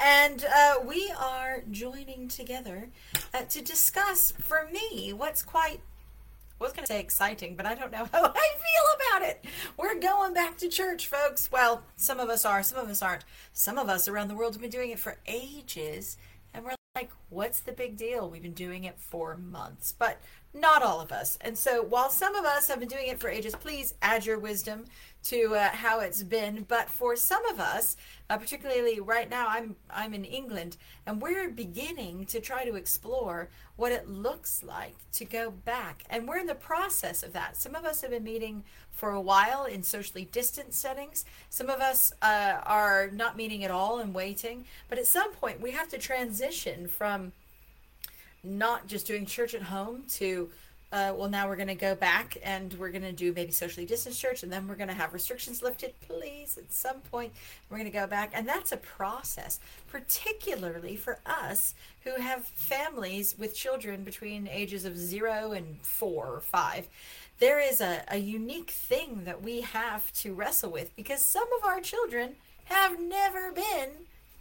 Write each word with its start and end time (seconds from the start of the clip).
and 0.00 0.44
uh, 0.44 0.76
we 0.84 1.12
are 1.18 1.62
joining 1.70 2.28
together 2.28 2.88
uh, 3.34 3.42
to 3.42 3.62
discuss, 3.62 4.32
for 4.32 4.68
me, 4.72 5.12
what's 5.12 5.42
quite 5.42 5.80
I 6.60 6.64
was 6.64 6.72
going 6.72 6.86
to 6.86 6.92
say 6.92 6.98
exciting, 7.00 7.54
but 7.54 7.66
I 7.66 7.76
don't 7.76 7.92
know 7.92 7.98
how 8.12 8.24
I 8.24 8.32
feel 8.32 9.18
about 9.18 9.28
it. 9.28 9.44
We're 9.76 10.00
going 10.00 10.34
back 10.34 10.56
to 10.58 10.68
church, 10.68 11.06
folks. 11.06 11.52
Well, 11.52 11.82
some 11.94 12.18
of 12.18 12.28
us 12.28 12.44
are, 12.44 12.64
some 12.64 12.78
of 12.78 12.90
us 12.90 13.00
aren't. 13.00 13.24
Some 13.52 13.78
of 13.78 13.88
us 13.88 14.08
around 14.08 14.26
the 14.26 14.34
world 14.34 14.54
have 14.54 14.62
been 14.62 14.70
doing 14.70 14.90
it 14.90 14.98
for 14.98 15.18
ages, 15.26 16.16
like, 16.98 17.10
what's 17.28 17.60
the 17.60 17.70
big 17.70 17.96
deal? 17.96 18.28
We've 18.28 18.42
been 18.42 18.52
doing 18.52 18.82
it 18.82 18.98
for 18.98 19.36
months, 19.36 19.94
but 19.96 20.20
not 20.52 20.82
all 20.82 21.00
of 21.00 21.12
us. 21.12 21.38
And 21.40 21.56
so, 21.56 21.80
while 21.80 22.10
some 22.10 22.34
of 22.34 22.44
us 22.44 22.66
have 22.66 22.80
been 22.80 22.88
doing 22.88 23.06
it 23.06 23.20
for 23.20 23.28
ages, 23.28 23.54
please 23.54 23.94
add 24.02 24.26
your 24.26 24.38
wisdom 24.38 24.86
to 25.24 25.54
uh, 25.54 25.68
how 25.68 26.00
it's 26.00 26.24
been. 26.24 26.64
But 26.66 26.90
for 26.90 27.14
some 27.14 27.44
of 27.46 27.60
us, 27.60 27.96
uh, 28.28 28.36
particularly 28.36 28.98
right 28.98 29.30
now, 29.30 29.46
I'm 29.48 29.76
I'm 29.88 30.12
in 30.12 30.24
England, 30.24 30.76
and 31.06 31.22
we're 31.22 31.50
beginning 31.50 32.26
to 32.26 32.40
try 32.40 32.64
to 32.64 32.74
explore 32.74 33.48
what 33.76 33.92
it 33.92 34.08
looks 34.08 34.64
like 34.64 34.96
to 35.12 35.24
go 35.24 35.52
back, 35.52 36.02
and 36.10 36.26
we're 36.26 36.38
in 36.38 36.46
the 36.46 36.54
process 36.56 37.22
of 37.22 37.32
that. 37.34 37.56
Some 37.56 37.76
of 37.76 37.84
us 37.84 38.00
have 38.00 38.10
been 38.10 38.24
meeting 38.24 38.64
for 38.98 39.12
a 39.12 39.20
while 39.20 39.64
in 39.64 39.84
socially 39.84 40.28
distant 40.32 40.74
settings. 40.74 41.24
Some 41.50 41.70
of 41.70 41.78
us 41.78 42.12
uh, 42.20 42.56
are 42.66 43.10
not 43.12 43.36
meeting 43.36 43.62
at 43.62 43.70
all 43.70 44.00
and 44.00 44.12
waiting. 44.12 44.64
But 44.88 44.98
at 44.98 45.06
some 45.06 45.32
point, 45.34 45.60
we 45.60 45.70
have 45.70 45.88
to 45.90 45.98
transition 45.98 46.88
from 46.88 47.30
not 48.42 48.88
just 48.88 49.06
doing 49.06 49.24
church 49.24 49.54
at 49.54 49.62
home 49.62 50.02
to 50.16 50.50
uh, 50.90 51.12
well, 51.14 51.28
now 51.28 51.46
we're 51.46 51.56
going 51.56 51.68
to 51.68 51.74
go 51.74 51.94
back 51.94 52.38
and 52.42 52.72
we're 52.74 52.90
going 52.90 53.02
to 53.02 53.12
do 53.12 53.30
maybe 53.34 53.52
socially 53.52 53.84
distanced 53.84 54.18
church, 54.18 54.42
and 54.42 54.50
then 54.50 54.66
we're 54.66 54.74
going 54.74 54.88
to 54.88 54.94
have 54.94 55.12
restrictions 55.12 55.62
lifted, 55.62 55.92
please, 56.00 56.56
at 56.56 56.72
some 56.72 57.00
point. 57.00 57.30
We're 57.68 57.76
going 57.76 57.90
to 57.90 57.98
go 57.98 58.06
back. 58.06 58.30
And 58.32 58.48
that's 58.48 58.72
a 58.72 58.78
process, 58.78 59.60
particularly 59.88 60.96
for 60.96 61.18
us 61.26 61.74
who 62.04 62.18
have 62.18 62.46
families 62.46 63.34
with 63.38 63.54
children 63.54 64.02
between 64.02 64.48
ages 64.48 64.86
of 64.86 64.96
zero 64.96 65.52
and 65.52 65.78
four 65.82 66.26
or 66.26 66.40
five. 66.40 66.88
There 67.38 67.60
is 67.60 67.80
a, 67.80 68.02
a 68.08 68.18
unique 68.18 68.70
thing 68.70 69.22
that 69.24 69.42
we 69.42 69.60
have 69.60 70.12
to 70.14 70.34
wrestle 70.34 70.70
with 70.70 70.94
because 70.96 71.24
some 71.24 71.48
of 71.58 71.64
our 71.64 71.80
children 71.80 72.34
have 72.64 73.00
never 73.00 73.52
been 73.52 73.90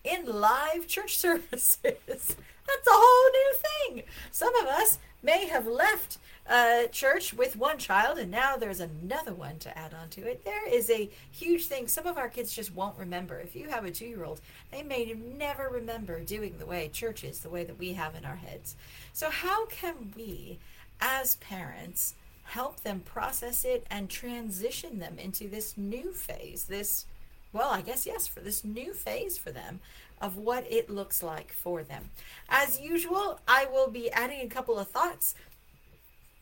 in 0.04 0.26
live 0.26 0.88
church 0.88 1.18
services. 1.18 1.78
That's 1.84 2.88
a 2.88 2.92
whole 2.92 3.32
new 3.32 3.56
thing. 3.56 4.04
Some 4.32 4.56
of 4.56 4.66
us 4.66 4.98
may 5.22 5.48
have 5.48 5.68
left 5.68 6.18
uh, 6.50 6.88
church 6.88 7.34
with 7.34 7.56
one 7.56 7.78
child, 7.78 8.18
and 8.18 8.32
now 8.32 8.58
there's 8.58 8.80
another 8.80 9.34
one 9.34 9.60
to 9.60 9.78
add 9.78 9.94
on 9.94 10.10
to 10.10 10.22
it. 10.22 10.44
There 10.44 10.68
is 10.68 10.90
a 10.90 11.10
huge 11.32 11.68
thing. 11.68 11.88
Some 11.88 12.08
of 12.08 12.18
our 12.18 12.30
kids 12.30 12.54
just 12.54 12.74
won't 12.74 12.98
remember. 12.98 13.40
If 13.40 13.56
you 13.56 13.70
have 13.70 13.86
a 13.86 13.92
two 13.92 14.06
year 14.06 14.24
old, 14.24 14.42
they 14.72 14.82
may 14.82 15.16
never 15.38 15.70
remember 15.70 16.20
doing 16.22 16.56
the 16.58 16.66
way 16.66 16.90
church 16.92 17.24
is, 17.24 17.40
the 17.40 17.50
way 17.50 17.64
that 17.64 17.78
we 17.78 17.94
have 17.94 18.16
in 18.16 18.26
our 18.26 18.38
heads. 18.38 18.76
So, 19.14 19.30
how 19.30 19.66
can 19.68 20.14
we, 20.16 20.60
as 21.00 21.36
parents, 21.36 22.16
help 22.48 22.82
them 22.82 23.02
process 23.02 23.66
it 23.66 23.86
and 23.90 24.10
transition 24.10 25.00
them 25.00 25.18
into 25.20 25.48
this 25.48 25.78
new 25.78 26.14
phase, 26.14 26.66
this 26.66 27.06
well, 27.54 27.70
I 27.70 27.82
guess 27.82 28.06
yes, 28.06 28.28
for 28.28 28.42
this 28.42 28.64
new 28.64 28.94
phase 28.94 29.38
for 29.38 29.52
them 29.52 29.80
of 30.22 30.36
what 30.38 30.70
it 30.70 30.90
looks 30.90 31.24
like 31.24 31.54
for 31.54 31.82
them. 31.82 32.10
As 32.50 32.80
usual, 32.80 33.40
I 33.48 33.66
will 33.66 33.90
be 33.90 34.12
adding 34.12 34.42
a 34.42 34.50
couple 34.50 34.78
of 34.78 34.90
thoughts 34.90 35.34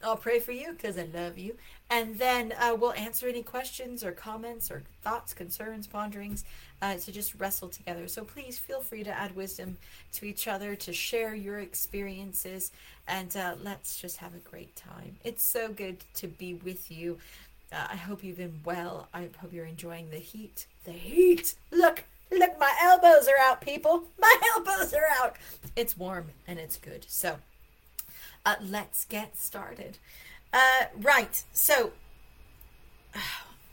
I'll 0.05 0.17
pray 0.17 0.39
for 0.39 0.51
you 0.51 0.71
because 0.73 0.97
I 0.97 1.07
love 1.13 1.37
you. 1.37 1.55
And 1.89 2.17
then 2.17 2.53
uh, 2.59 2.75
we'll 2.79 2.93
answer 2.93 3.27
any 3.27 3.43
questions 3.43 4.03
or 4.03 4.11
comments 4.11 4.71
or 4.71 4.83
thoughts, 5.03 5.33
concerns, 5.33 5.85
ponderings 5.85 6.43
uh, 6.81 6.95
to 6.95 7.11
just 7.11 7.35
wrestle 7.35 7.69
together. 7.69 8.07
So 8.07 8.23
please 8.23 8.57
feel 8.57 8.81
free 8.81 9.03
to 9.03 9.11
add 9.11 9.35
wisdom 9.35 9.77
to 10.13 10.25
each 10.25 10.47
other, 10.47 10.75
to 10.75 10.93
share 10.93 11.35
your 11.35 11.59
experiences, 11.59 12.71
and 13.07 13.35
uh, 13.37 13.55
let's 13.61 14.01
just 14.01 14.17
have 14.17 14.33
a 14.33 14.49
great 14.49 14.75
time. 14.75 15.17
It's 15.23 15.43
so 15.43 15.69
good 15.69 15.97
to 16.15 16.27
be 16.27 16.55
with 16.55 16.89
you. 16.89 17.19
Uh, 17.71 17.87
I 17.91 17.95
hope 17.95 18.23
you've 18.23 18.37
been 18.37 18.61
well. 18.63 19.07
I 19.13 19.29
hope 19.39 19.53
you're 19.53 19.65
enjoying 19.65 20.09
the 20.09 20.17
heat. 20.17 20.65
The 20.85 20.91
heat! 20.91 21.55
Look! 21.71 22.03
Look, 22.31 22.59
my 22.59 22.73
elbows 22.81 23.27
are 23.27 23.39
out, 23.39 23.61
people. 23.61 24.05
My 24.19 24.35
elbows 24.55 24.93
are 24.93 25.07
out. 25.21 25.35
It's 25.75 25.95
warm 25.95 26.31
and 26.47 26.57
it's 26.57 26.75
good. 26.77 27.05
So, 27.07 27.37
uh, 28.45 28.55
let's 28.61 29.05
get 29.05 29.37
started. 29.37 29.99
Uh, 30.53 30.85
right. 31.01 31.43
So, 31.51 31.91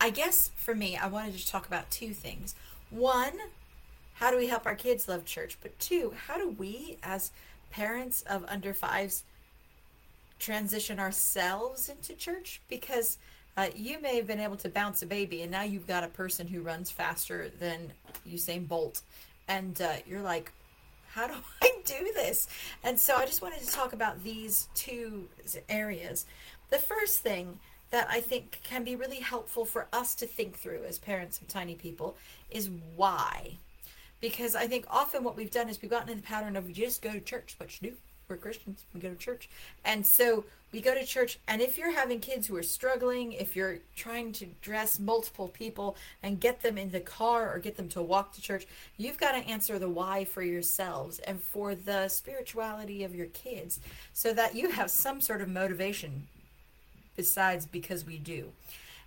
I 0.00 0.10
guess 0.10 0.50
for 0.56 0.74
me, 0.74 0.96
I 0.96 1.06
wanted 1.06 1.38
to 1.38 1.46
talk 1.46 1.66
about 1.66 1.90
two 1.90 2.12
things. 2.12 2.54
One, 2.90 3.38
how 4.14 4.30
do 4.30 4.36
we 4.36 4.48
help 4.48 4.66
our 4.66 4.74
kids 4.74 5.08
love 5.08 5.24
church? 5.24 5.58
But 5.60 5.78
two, 5.78 6.14
how 6.26 6.36
do 6.36 6.48
we, 6.48 6.98
as 7.02 7.30
parents 7.70 8.22
of 8.22 8.44
under 8.48 8.74
fives, 8.74 9.24
transition 10.38 10.98
ourselves 10.98 11.88
into 11.88 12.14
church? 12.14 12.60
Because 12.68 13.18
uh, 13.56 13.68
you 13.76 14.00
may 14.00 14.16
have 14.16 14.26
been 14.26 14.40
able 14.40 14.56
to 14.56 14.68
bounce 14.68 15.02
a 15.02 15.06
baby, 15.06 15.42
and 15.42 15.50
now 15.50 15.62
you've 15.62 15.86
got 15.86 16.04
a 16.04 16.08
person 16.08 16.46
who 16.46 16.62
runs 16.62 16.90
faster 16.90 17.50
than 17.60 17.92
Usain 18.28 18.66
Bolt, 18.66 19.02
and 19.46 19.80
uh, 19.80 19.94
you're 20.06 20.22
like, 20.22 20.52
how 21.12 21.26
do 21.26 21.34
I 21.62 21.72
do 21.84 22.12
this? 22.14 22.48
And 22.82 22.98
so 22.98 23.16
I 23.16 23.26
just 23.26 23.42
wanted 23.42 23.60
to 23.60 23.66
talk 23.66 23.92
about 23.92 24.24
these 24.24 24.68
two 24.74 25.28
areas. 25.68 26.26
The 26.72 26.78
first 26.78 27.18
thing 27.18 27.58
that 27.90 28.08
I 28.08 28.22
think 28.22 28.62
can 28.64 28.82
be 28.82 28.96
really 28.96 29.20
helpful 29.20 29.66
for 29.66 29.88
us 29.92 30.14
to 30.14 30.26
think 30.26 30.56
through 30.56 30.84
as 30.88 30.98
parents 30.98 31.38
of 31.38 31.46
tiny 31.46 31.74
people 31.74 32.16
is 32.50 32.70
why. 32.96 33.58
Because 34.22 34.54
I 34.54 34.66
think 34.66 34.86
often 34.88 35.22
what 35.22 35.36
we've 35.36 35.50
done 35.50 35.68
is 35.68 35.82
we've 35.82 35.90
gotten 35.90 36.08
in 36.08 36.16
the 36.16 36.22
pattern 36.22 36.56
of 36.56 36.72
just 36.72 37.02
go 37.02 37.12
to 37.12 37.20
church, 37.20 37.56
what 37.58 37.68
do 37.82 37.92
we're 38.26 38.38
Christians. 38.38 38.86
We 38.94 39.00
go 39.00 39.10
to 39.10 39.16
church. 39.16 39.50
And 39.84 40.06
so 40.06 40.46
we 40.72 40.80
go 40.80 40.94
to 40.94 41.04
church. 41.04 41.38
And 41.46 41.60
if 41.60 41.76
you're 41.76 41.92
having 41.92 42.20
kids 42.20 42.46
who 42.46 42.56
are 42.56 42.62
struggling, 42.62 43.32
if 43.32 43.54
you're 43.54 43.80
trying 43.94 44.32
to 44.32 44.46
dress 44.62 44.98
multiple 44.98 45.48
people 45.48 45.98
and 46.22 46.40
get 46.40 46.62
them 46.62 46.78
in 46.78 46.90
the 46.90 47.00
car 47.00 47.54
or 47.54 47.58
get 47.58 47.76
them 47.76 47.90
to 47.90 48.00
walk 48.00 48.32
to 48.32 48.40
church, 48.40 48.66
you've 48.96 49.18
got 49.18 49.32
to 49.32 49.46
answer 49.46 49.78
the 49.78 49.90
why 49.90 50.24
for 50.24 50.40
yourselves 50.40 51.18
and 51.18 51.38
for 51.38 51.74
the 51.74 52.08
spirituality 52.08 53.04
of 53.04 53.14
your 53.14 53.26
kids 53.26 53.80
so 54.14 54.32
that 54.32 54.54
you 54.54 54.70
have 54.70 54.90
some 54.90 55.20
sort 55.20 55.42
of 55.42 55.50
motivation 55.50 56.28
besides 57.16 57.66
because 57.66 58.04
we 58.04 58.18
do. 58.18 58.52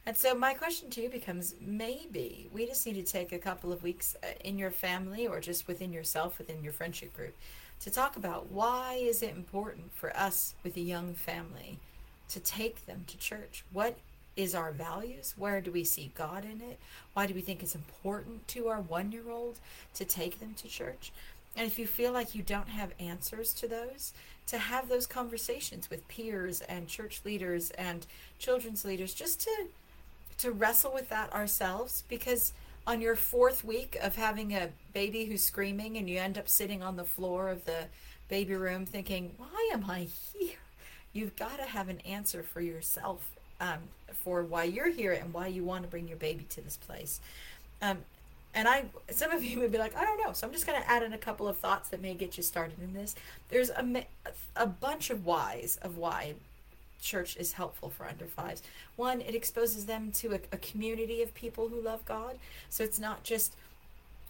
And 0.05 0.15
so 0.15 0.35
my 0.35 0.53
question 0.53 0.89
to 0.91 1.01
you 1.01 1.09
becomes 1.09 1.55
maybe 1.59 2.47
we 2.53 2.67
just 2.67 2.85
need 2.85 2.93
to 2.93 3.03
take 3.03 3.31
a 3.31 3.39
couple 3.39 3.73
of 3.73 3.81
weeks 3.81 4.15
uh, 4.23 4.27
in 4.43 4.59
your 4.59 4.69
family 4.69 5.25
or 5.25 5.39
just 5.39 5.67
within 5.67 5.91
yourself, 5.91 6.37
within 6.37 6.63
your 6.63 6.73
friendship 6.73 7.13
group 7.13 7.35
to 7.81 7.91
talk 7.91 8.15
about 8.15 8.51
why 8.51 8.99
is 9.01 9.21
it 9.21 9.35
important 9.35 9.93
for 9.93 10.15
us 10.15 10.55
with 10.63 10.77
a 10.77 10.81
young 10.81 11.13
family 11.13 11.79
to 12.29 12.39
take 12.39 12.85
them 12.85 13.03
to 13.07 13.17
church? 13.17 13.63
What 13.71 13.97
is 14.35 14.53
our 14.53 14.71
values? 14.71 15.33
Where 15.37 15.61
do 15.61 15.71
we 15.71 15.83
see 15.83 16.11
God 16.15 16.43
in 16.45 16.61
it? 16.61 16.79
Why 17.13 17.25
do 17.25 17.33
we 17.33 17.41
think 17.41 17.63
it's 17.63 17.75
important 17.75 18.47
to 18.49 18.67
our 18.67 18.81
one 18.81 19.11
year 19.11 19.29
old 19.29 19.59
to 19.95 20.05
take 20.05 20.39
them 20.39 20.53
to 20.57 20.67
church? 20.67 21.11
And 21.55 21.65
if 21.67 21.79
you 21.79 21.87
feel 21.87 22.11
like 22.11 22.35
you 22.35 22.43
don't 22.43 22.69
have 22.69 22.91
answers 22.99 23.53
to 23.53 23.67
those, 23.67 24.13
to 24.47 24.57
have 24.57 24.89
those 24.89 25.07
conversations 25.07 25.89
with 25.89 26.07
peers 26.07 26.61
and 26.61 26.87
church 26.87 27.21
leaders 27.25 27.71
and 27.71 28.05
children's 28.39 28.85
leaders 28.85 29.13
just 29.13 29.39
to 29.41 29.67
to 30.37 30.51
wrestle 30.51 30.93
with 30.93 31.07
that 31.07 31.31
ourselves 31.31 32.03
because 32.09 32.51
on 32.85 33.01
your 33.01 33.15
fourth 33.15 33.63
week 33.63 33.97
of 34.01 34.15
having 34.15 34.53
a 34.53 34.69
baby 34.93 35.25
who's 35.25 35.41
screaming 35.41 35.97
and 35.97 36.09
you 36.09 36.19
end 36.19 36.37
up 36.37 36.47
sitting 36.47 36.83
on 36.83 36.97
the 36.97 37.03
floor 37.03 37.49
of 37.49 37.65
the 37.65 37.85
baby 38.27 38.55
room 38.55 38.85
thinking, 38.85 39.31
why 39.37 39.69
am 39.73 39.89
I 39.89 40.07
here? 40.33 40.57
You've 41.13 41.35
got 41.35 41.57
to 41.57 41.63
have 41.63 41.89
an 41.89 42.01
answer 42.01 42.43
for 42.43 42.61
yourself 42.61 43.31
um, 43.59 43.79
for 44.23 44.43
why 44.43 44.65
you're 44.65 44.91
here 44.91 45.13
and 45.13 45.33
why 45.33 45.47
you 45.47 45.63
want 45.63 45.83
to 45.83 45.89
bring 45.89 46.07
your 46.07 46.17
baby 46.17 46.45
to 46.49 46.61
this 46.61 46.77
place. 46.77 47.21
Um, 47.81 47.99
and 48.55 48.69
I, 48.69 48.85
some 49.11 49.31
of 49.31 49.43
you 49.43 49.59
may 49.59 49.67
be 49.67 49.77
like, 49.77 49.95
I 49.97 50.03
don't 50.05 50.17
know. 50.25 50.31
So 50.31 50.47
I'm 50.47 50.53
just 50.53 50.65
going 50.65 50.81
to 50.81 50.89
add 50.89 51.03
in 51.03 51.11
a 51.11 51.17
couple 51.17 51.47
of 51.47 51.57
thoughts 51.57 51.89
that 51.89 52.01
may 52.01 52.13
get 52.13 52.37
you 52.37 52.43
started 52.43 52.81
in 52.81 52.93
this. 52.93 53.13
There's 53.49 53.69
a, 53.69 54.05
a 54.55 54.65
bunch 54.65 55.09
of 55.09 55.25
whys 55.25 55.77
of 55.81 55.97
why 55.97 56.35
church 57.01 57.35
is 57.35 57.53
helpful 57.53 57.89
for 57.89 58.05
under 58.05 58.25
fives. 58.25 58.63
One, 58.95 59.19
it 59.19 59.35
exposes 59.35 59.85
them 59.85 60.11
to 60.13 60.35
a, 60.35 60.39
a, 60.53 60.57
community 60.57 61.21
of 61.21 61.35
people 61.35 61.67
who 61.67 61.79
love 61.79 62.03
God. 62.05 62.39
So 62.69 62.83
it's 62.83 62.97
not 62.97 63.23
just 63.23 63.55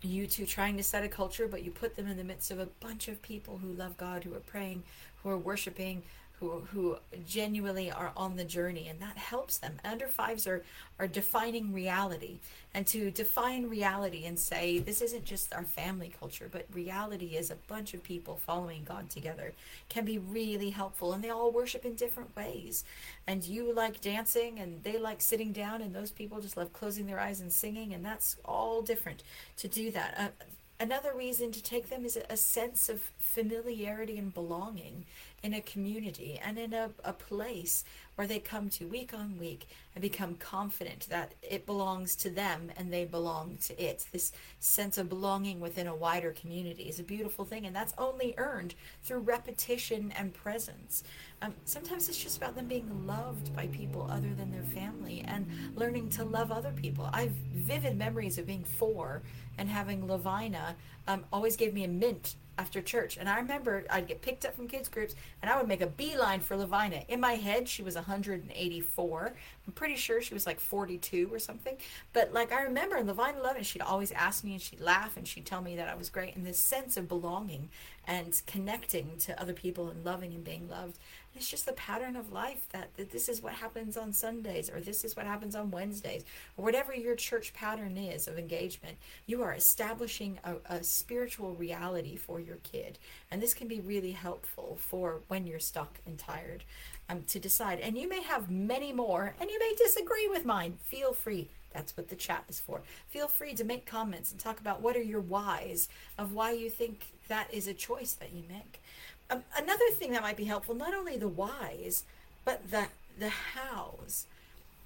you 0.01 0.27
two 0.27 0.45
trying 0.45 0.75
to 0.77 0.83
set 0.83 1.03
a 1.03 1.07
culture, 1.07 1.47
but 1.47 1.63
you 1.63 1.71
put 1.71 1.95
them 1.95 2.07
in 2.07 2.17
the 2.17 2.23
midst 2.23 2.51
of 2.51 2.59
a 2.59 2.65
bunch 2.65 3.07
of 3.07 3.21
people 3.21 3.59
who 3.59 3.71
love 3.71 3.95
God, 3.95 4.23
who 4.23 4.33
are 4.33 4.39
praying, 4.39 4.83
who 5.23 5.29
are 5.29 5.37
worshiping, 5.37 6.01
who 6.39 6.61
who 6.71 6.97
genuinely 7.25 7.89
are 7.91 8.11
on 8.17 8.35
the 8.35 8.43
journey 8.43 8.87
and 8.87 8.99
that 8.99 9.17
helps 9.17 9.57
them. 9.57 9.77
Under 9.83 10.07
fives 10.07 10.45
are 10.47 10.63
are 10.99 11.07
defining 11.07 11.73
reality. 11.73 12.39
And 12.73 12.85
to 12.87 13.09
define 13.09 13.69
reality 13.69 14.25
and 14.25 14.37
say 14.37 14.79
this 14.79 15.01
isn't 15.01 15.23
just 15.23 15.53
our 15.53 15.63
family 15.63 16.13
culture 16.19 16.49
but 16.51 16.65
reality 16.73 17.37
is 17.37 17.49
a 17.49 17.55
bunch 17.55 17.93
of 17.93 18.03
people 18.03 18.35
following 18.35 18.83
god 18.83 19.09
together 19.09 19.53
can 19.87 20.03
be 20.03 20.17
really 20.17 20.71
helpful 20.71 21.13
and 21.13 21.23
they 21.23 21.29
all 21.29 21.51
worship 21.51 21.85
in 21.85 21.95
different 21.95 22.35
ways. 22.35 22.83
And 23.27 23.43
you 23.43 23.73
like 23.73 24.01
dancing 24.01 24.59
and 24.59 24.83
they 24.83 24.97
like 24.97 25.21
sitting 25.21 25.51
down 25.51 25.81
and 25.81 25.95
those 25.95 26.11
people 26.11 26.41
just 26.41 26.57
love 26.57 26.73
closing 26.73 27.07
their 27.07 27.19
eyes 27.19 27.39
and 27.39 27.51
singing 27.51 27.93
and 27.93 28.03
that's 28.05 28.35
all 28.43 28.81
different 28.81 29.23
to 29.57 29.67
do 29.67 29.91
that. 29.91 30.15
Uh, 30.17 30.45
another 30.79 31.13
reason 31.15 31.51
to 31.51 31.63
take 31.63 31.89
them 31.89 32.05
is 32.05 32.17
a 32.29 32.37
sense 32.37 32.89
of 32.89 33.11
familiarity 33.17 34.17
and 34.17 34.33
belonging 34.33 35.05
in 35.45 35.53
a 35.53 35.61
community 35.61 36.39
and 36.43 36.57
in 36.57 36.73
a, 36.73 36.89
a 37.03 37.13
place 37.13 37.83
where 38.15 38.25
they 38.25 38.39
come 38.39 38.67
to 38.67 38.87
week 38.87 39.13
on 39.13 39.37
week 39.37 39.67
and 39.93 40.01
become 40.01 40.33
confident 40.35 41.05
that 41.11 41.35
it 41.43 41.67
belongs 41.67 42.15
to 42.15 42.31
them 42.31 42.71
and 42.75 42.91
they 42.91 43.05
belong 43.05 43.55
to 43.61 43.79
it. 43.79 44.07
This 44.11 44.31
sense 44.59 44.97
of 44.97 45.07
belonging 45.07 45.59
within 45.59 45.85
a 45.85 45.95
wider 45.95 46.31
community 46.31 46.83
is 46.83 46.99
a 46.99 47.03
beautiful 47.03 47.45
thing, 47.45 47.67
and 47.67 47.75
that's 47.75 47.93
only 47.99 48.33
earned 48.37 48.73
through 49.03 49.19
repetition 49.19 50.11
and 50.17 50.33
presence. 50.33 51.03
Um, 51.43 51.53
sometimes 51.65 52.09
it's 52.09 52.17
just 52.17 52.37
about 52.37 52.55
them 52.55 52.65
being 52.65 53.05
loved 53.05 53.55
by 53.55 53.67
people 53.67 54.07
other 54.09 54.33
than 54.33 54.51
their 54.51 54.63
family 54.63 55.23
and 55.27 55.47
learning 55.75 56.09
to 56.11 56.23
love 56.23 56.51
other 56.51 56.71
people. 56.71 57.07
I 57.13 57.23
have 57.23 57.31
vivid 57.53 57.95
memories 57.95 58.39
of 58.39 58.47
being 58.47 58.63
four 58.63 59.21
and 59.59 59.69
having 59.69 60.07
Lavina 60.07 60.75
um, 61.07 61.23
always 61.31 61.55
gave 61.55 61.71
me 61.71 61.83
a 61.83 61.87
mint 61.87 62.35
after 62.57 62.81
church. 62.81 63.17
And 63.17 63.27
I 63.27 63.37
remember 63.37 63.83
I'd 63.89 64.07
get 64.07 64.21
picked 64.21 64.45
up 64.45 64.55
from 64.55 64.67
kids 64.67 64.89
groups 64.89 65.15
and 65.41 65.51
I 65.51 65.57
would 65.57 65.67
make 65.67 65.81
a 65.81 65.87
beeline 65.87 66.39
for 66.39 66.55
Lavina. 66.55 67.01
In 67.07 67.19
my 67.19 67.33
head, 67.33 67.67
she 67.67 67.83
was 67.83 67.95
184. 67.95 69.33
I'm 69.67 69.73
pretty 69.73 69.95
sure 69.95 70.21
she 70.21 70.33
was 70.33 70.45
like 70.45 70.59
42 70.59 71.29
or 71.31 71.39
something. 71.39 71.77
But 72.13 72.33
like 72.33 72.51
I 72.51 72.63
remember 72.63 73.01
Lavina 73.03 73.41
loved 73.41 73.59
it. 73.59 73.65
She'd 73.65 73.81
always 73.81 74.11
ask 74.11 74.43
me 74.43 74.53
and 74.53 74.61
she'd 74.61 74.79
laugh 74.81 75.17
and 75.17 75.27
she'd 75.27 75.45
tell 75.45 75.61
me 75.61 75.75
that 75.75 75.89
I 75.89 75.95
was 75.95 76.09
great. 76.09 76.35
And 76.35 76.45
this 76.45 76.59
sense 76.59 76.97
of 76.97 77.07
belonging 77.07 77.69
and 78.07 78.41
connecting 78.47 79.17
to 79.17 79.39
other 79.39 79.53
people 79.53 79.89
and 79.89 80.05
loving 80.05 80.33
and 80.33 80.43
being 80.43 80.69
loved 80.69 80.97
it's 81.35 81.49
just 81.49 81.65
the 81.65 81.73
pattern 81.73 82.15
of 82.15 82.31
life 82.31 82.67
that, 82.71 82.95
that 82.95 83.11
this 83.11 83.27
is 83.27 83.41
what 83.41 83.53
happens 83.53 83.97
on 83.97 84.13
Sundays 84.13 84.69
or 84.69 84.79
this 84.79 85.03
is 85.03 85.17
what 85.17 85.25
happens 85.25 85.53
on 85.53 85.69
Wednesdays 85.69 86.23
or 86.55 86.63
whatever 86.63 86.95
your 86.95 87.15
church 87.15 87.53
pattern 87.53 87.97
is 87.97 88.27
of 88.27 88.39
engagement. 88.39 88.97
You 89.25 89.41
are 89.43 89.53
establishing 89.53 90.39
a, 90.45 90.55
a 90.69 90.83
spiritual 90.83 91.53
reality 91.53 92.15
for 92.15 92.39
your 92.39 92.57
kid. 92.57 92.97
And 93.31 93.41
this 93.41 93.53
can 93.53 93.67
be 93.67 93.81
really 93.81 94.13
helpful 94.13 94.77
for 94.79 95.21
when 95.27 95.45
you're 95.45 95.59
stuck 95.59 95.99
and 96.05 96.17
tired 96.17 96.63
um, 97.09 97.23
to 97.23 97.39
decide. 97.39 97.79
And 97.81 97.97
you 97.97 98.07
may 98.07 98.21
have 98.21 98.49
many 98.49 98.93
more 98.93 99.35
and 99.39 99.49
you 99.49 99.59
may 99.59 99.75
disagree 99.77 100.29
with 100.29 100.45
mine. 100.45 100.77
Feel 100.85 101.11
free. 101.11 101.49
That's 101.75 101.95
what 101.97 102.07
the 102.07 102.15
chat 102.15 102.45
is 102.47 102.59
for. 102.59 102.81
Feel 103.09 103.27
free 103.27 103.53
to 103.53 103.63
make 103.63 103.85
comments 103.85 104.31
and 104.31 104.39
talk 104.39 104.59
about 104.59 104.81
what 104.81 104.95
are 104.95 105.03
your 105.03 105.21
whys 105.21 105.89
of 106.17 106.33
why 106.33 106.51
you 106.51 106.69
think 106.69 107.13
that 107.27 107.53
is 107.53 107.67
a 107.67 107.73
choice 107.73 108.13
that 108.13 108.33
you 108.33 108.43
make. 108.49 108.81
Um, 109.29 109.43
another 109.57 109.89
thing 109.91 110.11
that 110.13 110.21
might 110.21 110.37
be 110.37 110.45
helpful, 110.45 110.75
not 110.75 110.93
only 110.93 111.17
the 111.17 111.27
whys, 111.27 112.03
but 112.45 112.71
the 112.71 112.87
the 113.17 113.29
hows, 113.29 114.27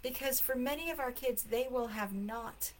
because 0.01 0.39
for 0.39 0.55
many 0.55 0.91
of 0.91 0.99
our 0.99 1.11
kids, 1.11 1.43
they 1.43 1.67
will 1.69 1.87
have 1.87 2.13
not 2.13 2.71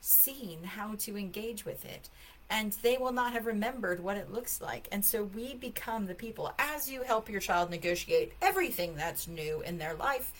seen 0.00 0.62
how 0.62 0.94
to 0.96 1.16
engage 1.16 1.64
with 1.64 1.84
it, 1.84 2.08
and 2.48 2.72
they 2.82 2.96
will 2.96 3.12
not 3.12 3.32
have 3.32 3.46
remembered 3.46 4.02
what 4.02 4.16
it 4.16 4.32
looks 4.32 4.60
like. 4.60 4.88
And 4.92 5.04
so 5.04 5.24
we 5.24 5.54
become 5.54 6.06
the 6.06 6.14
people 6.14 6.52
as 6.58 6.90
you 6.90 7.02
help 7.02 7.28
your 7.28 7.40
child 7.40 7.70
negotiate 7.70 8.32
everything 8.40 8.94
that's 8.94 9.26
new 9.26 9.62
in 9.62 9.78
their 9.78 9.94
life. 9.94 10.32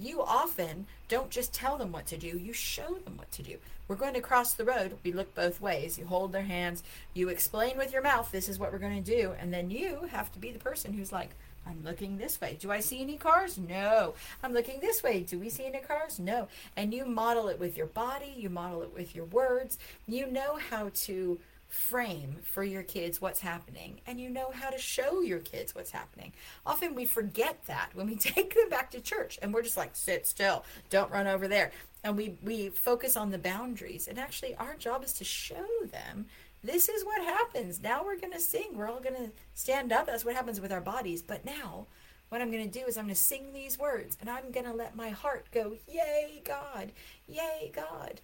You 0.00 0.22
often 0.22 0.86
don't 1.08 1.28
just 1.28 1.52
tell 1.52 1.76
them 1.76 1.92
what 1.92 2.06
to 2.06 2.16
do, 2.16 2.26
you 2.26 2.54
show 2.54 2.94
them 3.04 3.18
what 3.18 3.30
to 3.32 3.42
do. 3.42 3.58
We're 3.86 3.96
going 3.96 4.14
to 4.14 4.22
cross 4.22 4.54
the 4.54 4.64
road. 4.64 4.96
We 5.04 5.12
look 5.12 5.34
both 5.34 5.60
ways. 5.60 5.98
You 5.98 6.06
hold 6.06 6.32
their 6.32 6.42
hands. 6.42 6.82
You 7.12 7.28
explain 7.28 7.76
with 7.76 7.92
your 7.92 8.02
mouth, 8.02 8.30
this 8.30 8.48
is 8.48 8.58
what 8.58 8.72
we're 8.72 8.78
going 8.78 9.02
to 9.02 9.16
do. 9.16 9.34
And 9.38 9.52
then 9.52 9.68
you 9.68 10.08
have 10.10 10.32
to 10.32 10.38
be 10.38 10.52
the 10.52 10.58
person 10.58 10.94
who's 10.94 11.12
like, 11.12 11.30
I'm 11.66 11.84
looking 11.84 12.16
this 12.16 12.40
way. 12.40 12.56
Do 12.58 12.70
I 12.70 12.80
see 12.80 13.02
any 13.02 13.16
cars? 13.16 13.58
No. 13.58 14.14
I'm 14.42 14.54
looking 14.54 14.80
this 14.80 15.02
way. 15.02 15.20
Do 15.20 15.38
we 15.38 15.50
see 15.50 15.66
any 15.66 15.80
cars? 15.80 16.18
No. 16.18 16.48
And 16.76 16.94
you 16.94 17.04
model 17.04 17.48
it 17.48 17.60
with 17.60 17.76
your 17.76 17.86
body, 17.86 18.32
you 18.34 18.48
model 18.48 18.82
it 18.82 18.94
with 18.94 19.14
your 19.14 19.26
words. 19.26 19.78
You 20.06 20.30
know 20.30 20.58
how 20.70 20.90
to 20.94 21.38
frame 21.70 22.36
for 22.42 22.64
your 22.64 22.82
kids 22.82 23.20
what's 23.20 23.40
happening 23.40 24.00
and 24.06 24.20
you 24.20 24.28
know 24.28 24.50
how 24.52 24.70
to 24.70 24.78
show 24.78 25.22
your 25.22 25.38
kids 25.38 25.74
what's 25.74 25.92
happening. 25.92 26.32
Often 26.66 26.96
we 26.96 27.06
forget 27.06 27.64
that 27.66 27.90
when 27.94 28.08
we 28.08 28.16
take 28.16 28.54
them 28.54 28.68
back 28.68 28.90
to 28.90 29.00
church 29.00 29.38
and 29.40 29.54
we're 29.54 29.62
just 29.62 29.76
like 29.76 29.94
sit 29.94 30.26
still, 30.26 30.64
don't 30.90 31.10
run 31.12 31.26
over 31.26 31.48
there. 31.48 31.70
And 32.02 32.16
we 32.16 32.36
we 32.42 32.70
focus 32.70 33.16
on 33.16 33.30
the 33.30 33.38
boundaries 33.38 34.08
and 34.08 34.18
actually 34.18 34.56
our 34.56 34.74
job 34.74 35.04
is 35.04 35.12
to 35.14 35.24
show 35.24 35.66
them 35.90 36.26
this 36.62 36.88
is 36.88 37.04
what 37.04 37.22
happens. 37.22 37.80
Now 37.80 38.04
we're 38.04 38.18
going 38.18 38.34
to 38.34 38.40
sing. 38.40 38.72
We're 38.74 38.90
all 38.90 39.00
going 39.00 39.16
to 39.16 39.30
stand 39.54 39.92
up. 39.92 40.06
That's 40.06 40.26
what 40.26 40.34
happens 40.34 40.60
with 40.60 40.72
our 40.72 40.80
bodies. 40.80 41.22
But 41.22 41.44
now 41.44 41.86
what 42.28 42.42
I'm 42.42 42.50
going 42.50 42.68
to 42.68 42.78
do 42.78 42.84
is 42.86 42.98
I'm 42.98 43.04
going 43.04 43.14
to 43.14 43.20
sing 43.20 43.52
these 43.54 43.78
words 43.78 44.18
and 44.20 44.28
I'm 44.28 44.50
going 44.50 44.66
to 44.66 44.74
let 44.74 44.96
my 44.96 45.10
heart 45.10 45.46
go, 45.52 45.76
"Yay, 45.88 46.42
God. 46.44 46.92
Yay, 47.28 47.70
God." 47.72 48.20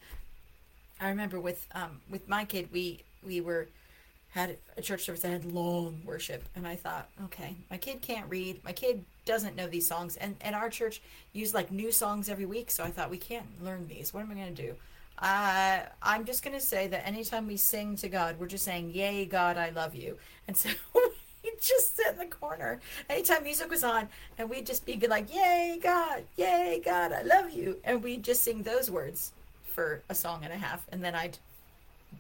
I 1.00 1.08
remember 1.08 1.38
with 1.38 1.66
um 1.74 2.00
with 2.08 2.28
my 2.28 2.44
kid 2.44 2.68
we 2.72 3.04
we 3.26 3.40
were 3.40 3.68
had 4.30 4.58
a 4.76 4.82
church 4.82 5.04
service 5.04 5.22
that 5.22 5.30
had 5.30 5.44
long 5.46 6.00
worship 6.04 6.44
and 6.54 6.66
i 6.66 6.76
thought 6.76 7.08
okay 7.24 7.56
my 7.70 7.76
kid 7.76 8.02
can't 8.02 8.28
read 8.28 8.62
my 8.64 8.72
kid 8.72 9.04
doesn't 9.24 9.56
know 9.56 9.66
these 9.66 9.86
songs 9.86 10.16
and 10.16 10.36
and 10.40 10.54
our 10.54 10.68
church 10.68 11.00
used 11.32 11.54
like 11.54 11.72
new 11.72 11.90
songs 11.90 12.28
every 12.28 12.46
week 12.46 12.70
so 12.70 12.84
i 12.84 12.90
thought 12.90 13.10
we 13.10 13.18
can't 13.18 13.46
learn 13.62 13.86
these 13.88 14.12
what 14.12 14.22
am 14.22 14.30
i 14.30 14.34
going 14.34 14.54
to 14.54 14.62
do? 14.62 14.74
Uh, 15.18 15.80
i'm 16.02 16.26
just 16.26 16.44
going 16.44 16.54
to 16.54 16.64
say 16.64 16.86
that 16.86 17.06
anytime 17.06 17.46
we 17.46 17.56
sing 17.56 17.96
to 17.96 18.08
god 18.08 18.38
we're 18.38 18.46
just 18.46 18.64
saying 18.64 18.90
yay 18.94 19.24
god 19.24 19.56
i 19.56 19.70
love 19.70 19.94
you. 19.94 20.18
And 20.46 20.56
so 20.56 20.68
we 20.94 21.50
just 21.60 21.96
sit 21.96 22.12
in 22.12 22.18
the 22.18 22.26
corner. 22.26 22.80
Anytime 23.08 23.42
music 23.42 23.70
was 23.70 23.82
on 23.82 24.08
and 24.36 24.50
we'd 24.50 24.66
just 24.66 24.84
be 24.84 24.94
like 25.08 25.34
yay 25.34 25.78
god 25.82 26.24
yay 26.36 26.82
god 26.84 27.12
i 27.12 27.22
love 27.22 27.50
you. 27.50 27.78
And 27.84 28.02
we'd 28.02 28.22
just 28.22 28.42
sing 28.42 28.62
those 28.62 28.90
words 28.90 29.32
for 29.64 30.02
a 30.10 30.14
song 30.14 30.40
and 30.44 30.52
a 30.52 30.56
half 30.56 30.86
and 30.90 31.04
then 31.04 31.14
i'd 31.14 31.38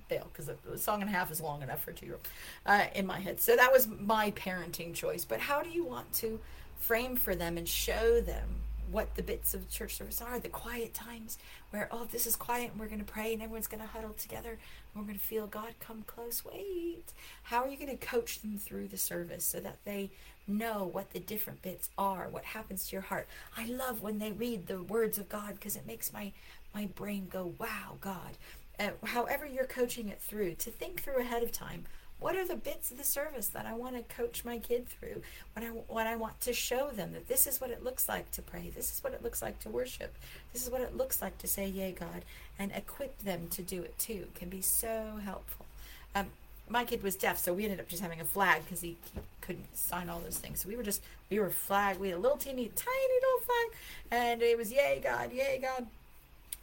bail 0.08 0.28
because 0.32 0.48
a 0.48 0.78
song 0.78 1.00
and 1.00 1.10
a 1.10 1.12
half 1.12 1.30
is 1.30 1.40
long 1.40 1.62
enough 1.62 1.82
for 1.82 1.92
two 1.92 2.06
year 2.06 2.14
old 2.14 2.28
uh, 2.66 2.86
in 2.94 3.06
my 3.06 3.20
head. 3.20 3.40
So 3.40 3.56
that 3.56 3.72
was 3.72 3.88
my 3.88 4.30
parenting 4.32 4.94
choice. 4.94 5.24
But 5.24 5.40
how 5.40 5.62
do 5.62 5.70
you 5.70 5.84
want 5.84 6.12
to 6.14 6.40
frame 6.78 7.16
for 7.16 7.34
them 7.34 7.56
and 7.56 7.68
show 7.68 8.20
them 8.20 8.62
what 8.90 9.14
the 9.16 9.22
bits 9.22 9.52
of 9.54 9.68
church 9.68 9.96
service 9.96 10.22
are 10.22 10.38
the 10.38 10.48
quiet 10.48 10.94
times 10.94 11.38
where, 11.70 11.88
oh, 11.90 12.06
this 12.10 12.26
is 12.26 12.36
quiet 12.36 12.70
and 12.70 12.80
we're 12.80 12.86
going 12.86 13.04
to 13.04 13.04
pray 13.04 13.32
and 13.32 13.42
everyone's 13.42 13.66
going 13.66 13.80
to 13.80 13.88
huddle 13.88 14.12
together 14.12 14.50
and 14.50 14.58
we're 14.94 15.06
going 15.06 15.18
to 15.18 15.24
feel 15.24 15.46
God 15.46 15.74
come 15.80 16.04
close. 16.06 16.44
Wait. 16.44 17.12
How 17.44 17.64
are 17.64 17.68
you 17.68 17.76
going 17.76 17.96
to 17.96 18.06
coach 18.06 18.40
them 18.40 18.58
through 18.58 18.88
the 18.88 18.96
service 18.96 19.44
so 19.44 19.58
that 19.60 19.78
they 19.84 20.10
know 20.46 20.88
what 20.92 21.10
the 21.10 21.18
different 21.18 21.62
bits 21.62 21.90
are, 21.98 22.28
what 22.28 22.44
happens 22.44 22.88
to 22.88 22.92
your 22.92 23.02
heart? 23.02 23.26
I 23.56 23.66
love 23.66 24.02
when 24.02 24.20
they 24.20 24.30
read 24.30 24.68
the 24.68 24.82
words 24.82 25.18
of 25.18 25.28
God 25.28 25.54
because 25.54 25.76
it 25.76 25.86
makes 25.86 26.12
my 26.12 26.32
my 26.74 26.86
brain 26.94 27.26
go, 27.32 27.54
wow, 27.58 27.96
God 28.02 28.36
uh, 28.78 28.90
however 29.04 29.46
you're 29.46 29.64
coaching 29.66 30.08
it 30.08 30.20
through, 30.20 30.54
to 30.56 30.70
think 30.70 31.02
through 31.02 31.20
ahead 31.20 31.42
of 31.42 31.52
time. 31.52 31.84
What 32.18 32.34
are 32.34 32.46
the 32.46 32.56
bits 32.56 32.90
of 32.90 32.96
the 32.96 33.04
service 33.04 33.48
that 33.48 33.66
I 33.66 33.74
want 33.74 33.94
to 33.96 34.14
coach 34.14 34.42
my 34.44 34.58
kid 34.58 34.88
through? 34.88 35.20
What 35.52 35.64
I, 35.64 35.68
what 35.68 36.06
I 36.06 36.16
want 36.16 36.40
to 36.42 36.54
show 36.54 36.88
them 36.90 37.12
that 37.12 37.28
this 37.28 37.46
is 37.46 37.60
what 37.60 37.70
it 37.70 37.84
looks 37.84 38.08
like 38.08 38.30
to 38.32 38.42
pray. 38.42 38.72
This 38.74 38.92
is 38.94 39.04
what 39.04 39.12
it 39.12 39.22
looks 39.22 39.42
like 39.42 39.58
to 39.60 39.68
worship. 39.68 40.16
This 40.52 40.64
is 40.64 40.70
what 40.70 40.80
it 40.80 40.96
looks 40.96 41.20
like 41.20 41.36
to 41.38 41.46
say, 41.46 41.66
Yay, 41.68 41.92
God, 41.92 42.24
and 42.58 42.72
equip 42.72 43.18
them 43.18 43.48
to 43.50 43.62
do 43.62 43.82
it 43.82 43.98
too 43.98 44.28
can 44.34 44.48
be 44.48 44.62
so 44.62 45.20
helpful. 45.22 45.66
Um, 46.14 46.28
my 46.68 46.84
kid 46.84 47.02
was 47.02 47.16
deaf, 47.16 47.38
so 47.38 47.52
we 47.52 47.64
ended 47.64 47.80
up 47.80 47.88
just 47.88 48.02
having 48.02 48.20
a 48.20 48.24
flag 48.24 48.64
because 48.64 48.80
he, 48.80 48.96
he, 49.14 49.20
couldn't 49.42 49.76
sign 49.76 50.08
all 50.08 50.18
those 50.18 50.38
things. 50.38 50.60
So 50.60 50.68
we 50.68 50.74
were 50.74 50.82
just, 50.82 51.00
we 51.30 51.38
were 51.38 51.50
flag. 51.50 52.00
We 52.00 52.08
had 52.08 52.16
a 52.16 52.20
little 52.20 52.36
teeny, 52.36 52.68
tiny 52.74 53.14
little 53.22 53.46
flag, 53.46 53.80
and 54.10 54.42
it 54.42 54.58
was, 54.58 54.72
Yay, 54.72 55.00
God, 55.04 55.32
Yay, 55.32 55.60
God 55.62 55.86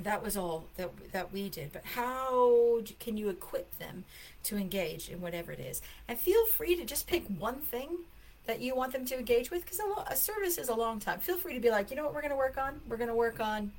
that 0.04 0.24
was 0.24 0.38
all 0.38 0.66
that 0.78 0.90
that 1.12 1.32
we 1.32 1.50
did 1.50 1.72
but 1.72 1.84
how 1.84 2.82
can 3.00 3.18
you 3.18 3.30
equip 3.30 3.78
them 3.80 4.04
to 4.44 4.58
engage 4.58 5.10
in 5.10 5.22
whatever 5.22 5.52
it 5.52 5.60
is? 5.60 5.82
And 6.08 6.18
feel 6.18 6.46
free 6.46 6.76
to 6.76 6.86
just 6.86 7.08
pick 7.08 7.26
one 7.28 7.56
thing 7.56 7.90
that 8.46 8.60
you 8.60 8.76
want 8.76 8.92
them 8.92 9.06
to 9.06 9.18
engage 9.18 9.50
with 9.50 9.64
because 9.64 9.80
a, 9.80 10.12
a 10.12 10.16
service 10.16 10.58
is 10.58 10.70
a 10.70 10.76
long 10.76 11.00
time. 11.00 11.20
Feel 11.20 11.38
free 11.38 11.54
to 11.54 11.60
be 11.60 11.70
like 11.70 11.90
you 11.90 11.96
know 11.96 12.04
what 12.04 12.14
we're 12.14 12.22
going 12.22 12.32
to 12.32 12.38
work 12.38 12.58
on? 12.58 12.82
We're 12.88 12.98
going 12.98 13.10
to 13.10 13.16
work 13.16 13.40
on 13.40 13.72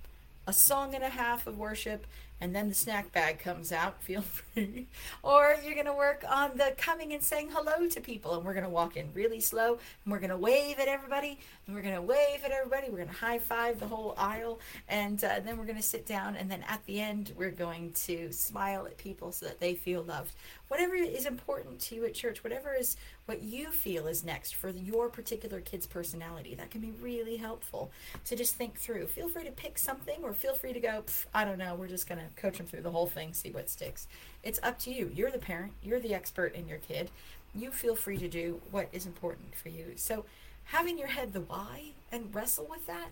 a 0.46 0.52
song 0.52 0.94
and 0.94 1.04
a 1.04 1.08
half 1.08 1.46
of 1.46 1.58
worship 1.58 2.06
and 2.40 2.54
then 2.54 2.68
the 2.68 2.74
snack 2.74 3.12
bag 3.12 3.38
comes 3.38 3.72
out, 3.72 4.02
feel 4.02 4.22
free. 4.54 4.86
or 5.22 5.56
you're 5.64 5.74
going 5.74 5.86
to 5.86 5.94
work 5.94 6.24
on 6.28 6.56
the 6.56 6.74
coming 6.76 7.12
and 7.12 7.22
saying 7.22 7.50
hello 7.52 7.88
to 7.88 8.00
people, 8.00 8.34
and 8.34 8.44
we're 8.44 8.54
going 8.54 8.64
to 8.64 8.70
walk 8.70 8.96
in 8.96 9.12
really 9.14 9.40
slow, 9.40 9.78
and 10.04 10.12
we're 10.12 10.18
going 10.18 10.30
to 10.30 10.36
wave 10.36 10.78
at 10.78 10.88
everybody, 10.88 11.38
and 11.66 11.74
we're 11.74 11.82
going 11.82 11.94
to 11.94 12.02
wave 12.02 12.44
at 12.44 12.50
everybody. 12.50 12.88
We're 12.90 12.98
going 12.98 13.08
to 13.08 13.14
high 13.14 13.38
five 13.38 13.80
the 13.80 13.86
whole 13.86 14.14
aisle, 14.18 14.60
and, 14.88 15.22
uh, 15.22 15.40
then 15.44 15.58
we're 15.58 15.64
going 15.64 15.76
to 15.76 15.82
sit 15.82 16.06
down, 16.06 16.36
and 16.36 16.50
then 16.50 16.64
at 16.68 16.84
the 16.86 17.00
end, 17.00 17.32
we're 17.36 17.50
going 17.50 17.92
to 17.92 18.32
smile 18.32 18.86
at 18.86 18.96
people 18.98 19.32
so 19.32 19.46
that 19.46 19.60
they 19.60 19.74
feel 19.74 20.02
loved. 20.02 20.32
Whatever 20.68 20.94
is 20.94 21.26
important 21.26 21.78
to 21.80 21.94
you 21.94 22.04
at 22.04 22.14
church, 22.14 22.42
whatever 22.42 22.74
is 22.74 22.96
what 23.26 23.42
you 23.42 23.70
feel 23.70 24.06
is 24.06 24.24
next 24.24 24.54
for 24.54 24.68
your 24.70 25.08
particular 25.08 25.60
kid's 25.60 25.86
personality, 25.86 26.54
that 26.54 26.70
can 26.70 26.80
be 26.80 26.92
really 27.00 27.36
helpful 27.36 27.90
to 28.24 28.36
just 28.36 28.56
think 28.56 28.78
through. 28.78 29.06
Feel 29.06 29.28
free 29.28 29.44
to 29.44 29.52
pick 29.52 29.78
something, 29.78 30.22
or 30.22 30.32
feel 30.32 30.54
free 30.54 30.72
to 30.72 30.80
go, 30.80 31.04
I 31.32 31.44
don't 31.44 31.58
know, 31.58 31.74
we're 31.74 31.88
just 31.88 32.08
going 32.08 32.20
to 32.20 32.23
coach 32.36 32.58
them 32.58 32.66
through 32.66 32.82
the 32.82 32.90
whole 32.90 33.06
thing, 33.06 33.32
see 33.32 33.50
what 33.50 33.70
sticks. 33.70 34.06
It's 34.42 34.60
up 34.62 34.78
to 34.80 34.90
you. 34.90 35.10
You're 35.14 35.30
the 35.30 35.38
parent, 35.38 35.72
you're 35.82 36.00
the 36.00 36.14
expert 36.14 36.54
in 36.54 36.68
your 36.68 36.78
kid. 36.78 37.10
You 37.54 37.70
feel 37.70 37.94
free 37.94 38.18
to 38.18 38.28
do 38.28 38.60
what 38.70 38.88
is 38.92 39.06
important 39.06 39.54
for 39.54 39.68
you. 39.68 39.92
So, 39.96 40.24
have 40.68 40.86
in 40.86 40.98
your 40.98 41.08
head 41.08 41.32
the 41.32 41.40
why 41.40 41.92
and 42.10 42.34
wrestle 42.34 42.66
with 42.68 42.86
that, 42.86 43.10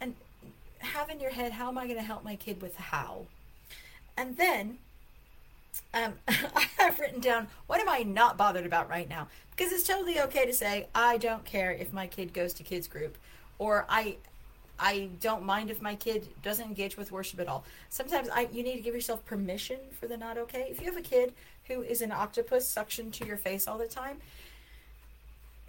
and 0.00 0.14
have 0.78 1.10
in 1.10 1.20
your 1.20 1.32
head, 1.32 1.52
how 1.52 1.68
am 1.68 1.78
I 1.78 1.84
going 1.84 1.98
to 1.98 2.04
help 2.04 2.24
my 2.24 2.36
kid 2.36 2.62
with 2.62 2.76
how? 2.76 3.26
And 4.16 4.36
then 4.36 4.78
um, 5.92 6.14
I 6.28 6.66
have 6.78 6.98
written 6.98 7.20
down 7.20 7.48
what 7.66 7.80
am 7.80 7.88
I 7.88 8.02
not 8.02 8.36
bothered 8.36 8.66
about 8.66 8.88
right 8.88 9.08
now 9.08 9.28
because 9.56 9.72
it's 9.72 9.86
totally 9.86 10.20
okay 10.20 10.46
to 10.46 10.52
say 10.52 10.86
I 10.94 11.16
don't 11.16 11.44
care 11.44 11.72
if 11.72 11.92
my 11.92 12.06
kid 12.06 12.32
goes 12.32 12.52
to 12.54 12.62
kids 12.62 12.86
group 12.86 13.16
or 13.58 13.86
I 13.88 14.16
I 14.78 15.10
don't 15.20 15.44
mind 15.44 15.70
if 15.70 15.80
my 15.80 15.94
kid 15.94 16.26
doesn't 16.42 16.66
engage 16.66 16.96
with 16.96 17.12
worship 17.12 17.40
at 17.40 17.48
all. 17.48 17.64
Sometimes 17.90 18.28
I 18.28 18.48
you 18.52 18.62
need 18.62 18.76
to 18.76 18.82
give 18.82 18.94
yourself 18.94 19.24
permission 19.24 19.78
for 19.98 20.06
the 20.06 20.16
not 20.16 20.38
okay. 20.38 20.66
If 20.70 20.80
you 20.80 20.86
have 20.86 20.96
a 20.96 21.02
kid 21.02 21.32
who 21.68 21.82
is 21.82 22.02
an 22.02 22.12
octopus 22.12 22.68
suction 22.68 23.10
to 23.12 23.26
your 23.26 23.36
face 23.36 23.68
all 23.68 23.78
the 23.78 23.86
time, 23.86 24.18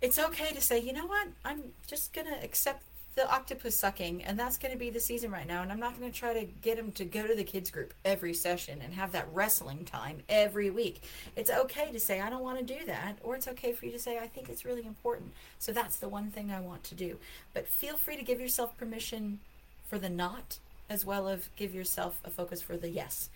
it's 0.01 0.19
okay 0.19 0.51
to 0.53 0.61
say, 0.61 0.79
you 0.79 0.93
know 0.93 1.05
what, 1.05 1.27
I'm 1.43 1.73
just 1.87 2.13
gonna 2.13 2.37
accept 2.43 2.83
the 3.15 3.31
octopus 3.31 3.75
sucking, 3.75 4.23
and 4.23 4.37
that's 4.37 4.57
going 4.57 4.73
to 4.73 4.77
be 4.77 4.89
the 4.89 4.99
season 4.99 5.31
right 5.31 5.47
now. 5.47 5.61
And 5.61 5.71
I'm 5.71 5.79
not 5.79 5.97
going 5.97 6.11
to 6.11 6.17
try 6.17 6.33
to 6.33 6.43
get 6.43 6.77
him 6.77 6.91
to 6.93 7.05
go 7.05 7.25
to 7.25 7.33
the 7.33 7.45
kids 7.45 7.71
group 7.71 7.93
every 8.03 8.33
session 8.33 8.81
and 8.83 8.93
have 8.93 9.13
that 9.13 9.27
wrestling 9.31 9.85
time 9.85 10.19
every 10.27 10.69
week. 10.69 11.01
It's 11.35 11.49
okay 11.49 11.91
to 11.93 11.99
say 11.99 12.19
I 12.19 12.29
don't 12.29 12.43
want 12.43 12.59
to 12.59 12.65
do 12.65 12.85
that, 12.85 13.17
or 13.23 13.35
it's 13.35 13.47
okay 13.47 13.71
for 13.71 13.85
you 13.85 13.91
to 13.93 13.99
say 13.99 14.19
I 14.19 14.27
think 14.27 14.49
it's 14.49 14.65
really 14.65 14.85
important. 14.85 15.31
So 15.59 15.71
that's 15.71 15.95
the 15.97 16.09
one 16.09 16.29
thing 16.29 16.51
I 16.51 16.59
want 16.59 16.83
to 16.85 16.95
do. 16.95 17.17
But 17.53 17.67
feel 17.67 17.95
free 17.95 18.17
to 18.17 18.23
give 18.23 18.41
yourself 18.41 18.77
permission 18.77 19.39
for 19.87 19.97
the 19.97 20.09
not, 20.09 20.59
as 20.89 21.05
well 21.05 21.29
as 21.29 21.49
give 21.55 21.73
yourself 21.73 22.19
a 22.25 22.29
focus 22.29 22.61
for 22.61 22.75
the 22.75 22.89
yes. 22.89 23.29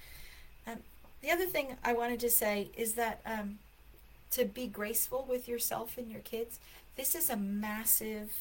Um, 0.67 0.79
the 1.21 1.31
other 1.31 1.45
thing 1.45 1.77
I 1.83 1.93
wanted 1.93 2.19
to 2.21 2.29
say 2.29 2.69
is 2.75 2.93
that 2.93 3.21
um, 3.25 3.59
to 4.31 4.45
be 4.45 4.67
graceful 4.67 5.25
with 5.27 5.47
yourself 5.47 5.97
and 5.97 6.11
your 6.11 6.21
kids. 6.21 6.59
This 6.95 7.15
is 7.15 7.29
a 7.29 7.37
massive 7.37 8.31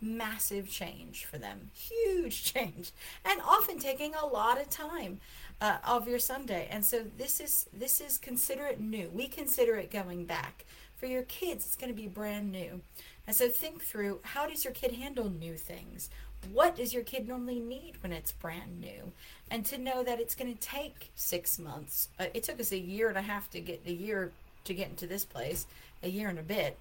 massive 0.00 0.68
change 0.68 1.24
for 1.24 1.38
them 1.38 1.70
huge 1.74 2.44
change 2.52 2.92
and 3.24 3.40
often 3.40 3.78
taking 3.78 4.14
a 4.14 4.26
lot 4.26 4.60
of 4.60 4.68
time 4.70 5.20
uh, 5.60 5.76
of 5.86 6.08
your 6.08 6.18
sunday. 6.18 6.66
And 6.70 6.84
so 6.84 7.04
this 7.18 7.40
is 7.40 7.66
this 7.72 8.00
is 8.00 8.18
consider 8.18 8.66
it 8.66 8.80
new. 8.80 9.10
We 9.12 9.28
consider 9.28 9.76
it 9.76 9.90
going 9.90 10.24
back. 10.24 10.64
For 10.96 11.06
your 11.06 11.22
kids 11.22 11.64
it's 11.66 11.76
going 11.76 11.92
to 11.92 12.00
be 12.00 12.08
brand 12.08 12.52
new. 12.52 12.80
And 13.26 13.36
so 13.36 13.48
think 13.48 13.82
through 13.82 14.20
how 14.22 14.46
does 14.46 14.64
your 14.64 14.72
kid 14.72 14.92
handle 14.92 15.30
new 15.30 15.54
things? 15.54 16.10
What 16.52 16.76
does 16.76 16.94
your 16.94 17.02
kid 17.02 17.28
normally 17.28 17.60
need 17.60 17.94
when 18.02 18.12
it's 18.12 18.32
brand 18.32 18.80
new? 18.80 19.12
And 19.50 19.64
to 19.66 19.76
know 19.78 20.02
that 20.02 20.20
it's 20.20 20.34
going 20.34 20.52
to 20.54 20.60
take 20.60 21.10
six 21.14 21.58
months 21.58 22.08
uh, 22.18 22.26
it 22.34 22.44
took 22.44 22.60
us 22.60 22.72
a 22.72 22.78
year 22.78 23.08
and 23.08 23.18
a 23.18 23.22
half 23.22 23.50
to 23.50 23.60
get 23.60 23.82
a 23.86 23.92
year 23.92 24.32
to 24.64 24.74
get 24.74 24.88
into 24.88 25.06
this 25.06 25.24
place 25.24 25.66
a 26.02 26.08
year 26.08 26.28
and 26.28 26.38
a 26.38 26.42
bit 26.42 26.78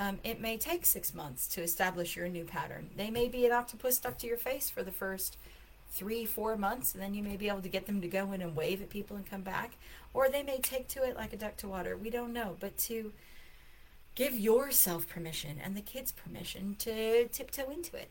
um, 0.00 0.18
it 0.22 0.40
may 0.40 0.56
take 0.56 0.86
six 0.86 1.14
months 1.14 1.46
to 1.48 1.62
establish 1.62 2.16
your 2.16 2.28
new 2.28 2.44
pattern. 2.44 2.90
They 2.96 3.10
may 3.10 3.28
be 3.28 3.44
an 3.46 3.52
octopus 3.52 3.96
stuck 3.96 4.18
to 4.18 4.26
your 4.26 4.36
face 4.36 4.70
for 4.70 4.82
the 4.82 4.92
first 4.92 5.36
three, 5.90 6.24
four 6.24 6.56
months, 6.56 6.94
and 6.94 7.02
then 7.02 7.14
you 7.14 7.22
may 7.22 7.36
be 7.36 7.48
able 7.48 7.62
to 7.62 7.68
get 7.68 7.86
them 7.86 8.00
to 8.00 8.08
go 8.08 8.32
in 8.32 8.42
and 8.42 8.54
wave 8.54 8.80
at 8.82 8.90
people 8.90 9.16
and 9.16 9.28
come 9.28 9.42
back. 9.42 9.72
Or 10.14 10.28
they 10.28 10.42
may 10.42 10.58
take 10.58 10.88
to 10.88 11.02
it 11.02 11.16
like 11.16 11.32
a 11.32 11.36
duck 11.36 11.56
to 11.58 11.68
water. 11.68 11.96
We 11.96 12.10
don't 12.10 12.32
know. 12.32 12.56
But 12.60 12.78
to 12.78 13.12
give 14.14 14.34
yourself 14.34 15.08
permission 15.08 15.58
and 15.62 15.76
the 15.76 15.80
kids 15.80 16.12
permission 16.12 16.76
to 16.80 17.28
tiptoe 17.28 17.70
into 17.70 17.96
it. 17.96 18.10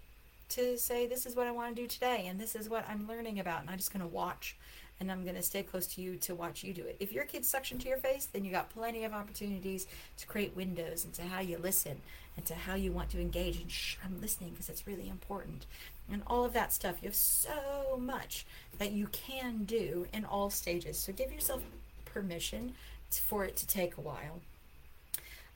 To 0.50 0.78
say, 0.78 1.06
this 1.06 1.26
is 1.26 1.36
what 1.36 1.48
I 1.48 1.52
want 1.52 1.76
to 1.76 1.82
do 1.82 1.88
today, 1.88 2.26
and 2.28 2.40
this 2.40 2.56
is 2.56 2.70
what 2.70 2.88
I'm 2.88 3.06
learning 3.06 3.38
about, 3.38 3.62
and 3.62 3.70
I'm 3.70 3.78
just 3.78 3.92
going 3.92 4.02
to 4.02 4.08
watch 4.08 4.56
and 5.00 5.12
I'm 5.12 5.24
going 5.24 5.36
to 5.36 5.44
stay 5.44 5.64
close 5.64 5.88
to 5.88 6.02
you 6.02 6.16
to 6.18 6.36
watch 6.36 6.64
you 6.64 6.74
do 6.74 6.84
it. 6.84 6.98
If 7.00 7.12
your 7.12 7.26
kids 7.26 7.48
suction 7.48 7.78
to 7.80 7.88
your 7.88 7.98
face, 7.98 8.26
then 8.26 8.44
you 8.44 8.52
got 8.52 8.70
plenty 8.70 9.04
of 9.04 9.14
opportunities 9.14 9.88
to 10.18 10.28
create 10.28 10.56
windows 10.56 11.06
into 11.06 11.22
how 11.24 11.40
you 11.40 11.58
listen 11.58 12.02
and 12.36 12.46
to 12.46 12.56
how 12.56 12.76
you 12.76 12.92
want 12.92 13.10
to 13.12 13.22
engage. 13.22 13.62
And 13.62 13.72
shh, 13.72 13.98
I'm 14.04 14.20
listening 14.22 14.52
because 14.52 14.70
it's 14.70 14.88
really 14.88 15.08
important. 15.08 15.66
And 16.12 16.24
all 16.26 16.46
of 16.46 16.54
that 16.54 16.74
stuff. 16.74 16.98
You 17.02 17.10
have 17.10 17.16
so 17.16 17.98
much 18.00 18.46
that 18.78 18.92
you 18.92 19.08
can 19.08 19.66
do 19.66 20.08
in 20.14 20.26
all 20.26 20.50
stages. 20.50 20.98
So 20.98 21.12
give 21.12 21.32
yourself 21.32 21.64
permission 22.06 22.74
for 23.10 23.46
it 23.46 23.56
to 23.58 23.68
take 23.68 23.98
a 23.98 24.02
while. 24.02 24.42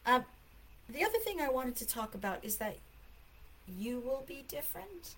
Uh, 0.06 0.22
the 0.90 1.04
other 1.04 1.20
thing 1.20 1.40
I 1.40 1.50
wanted 1.50 1.76
to 1.78 1.88
talk 1.88 2.16
about 2.16 2.44
is 2.44 2.58
that 2.58 2.78
you 3.68 4.00
will 4.00 4.24
be 4.28 4.44
different. 4.48 5.16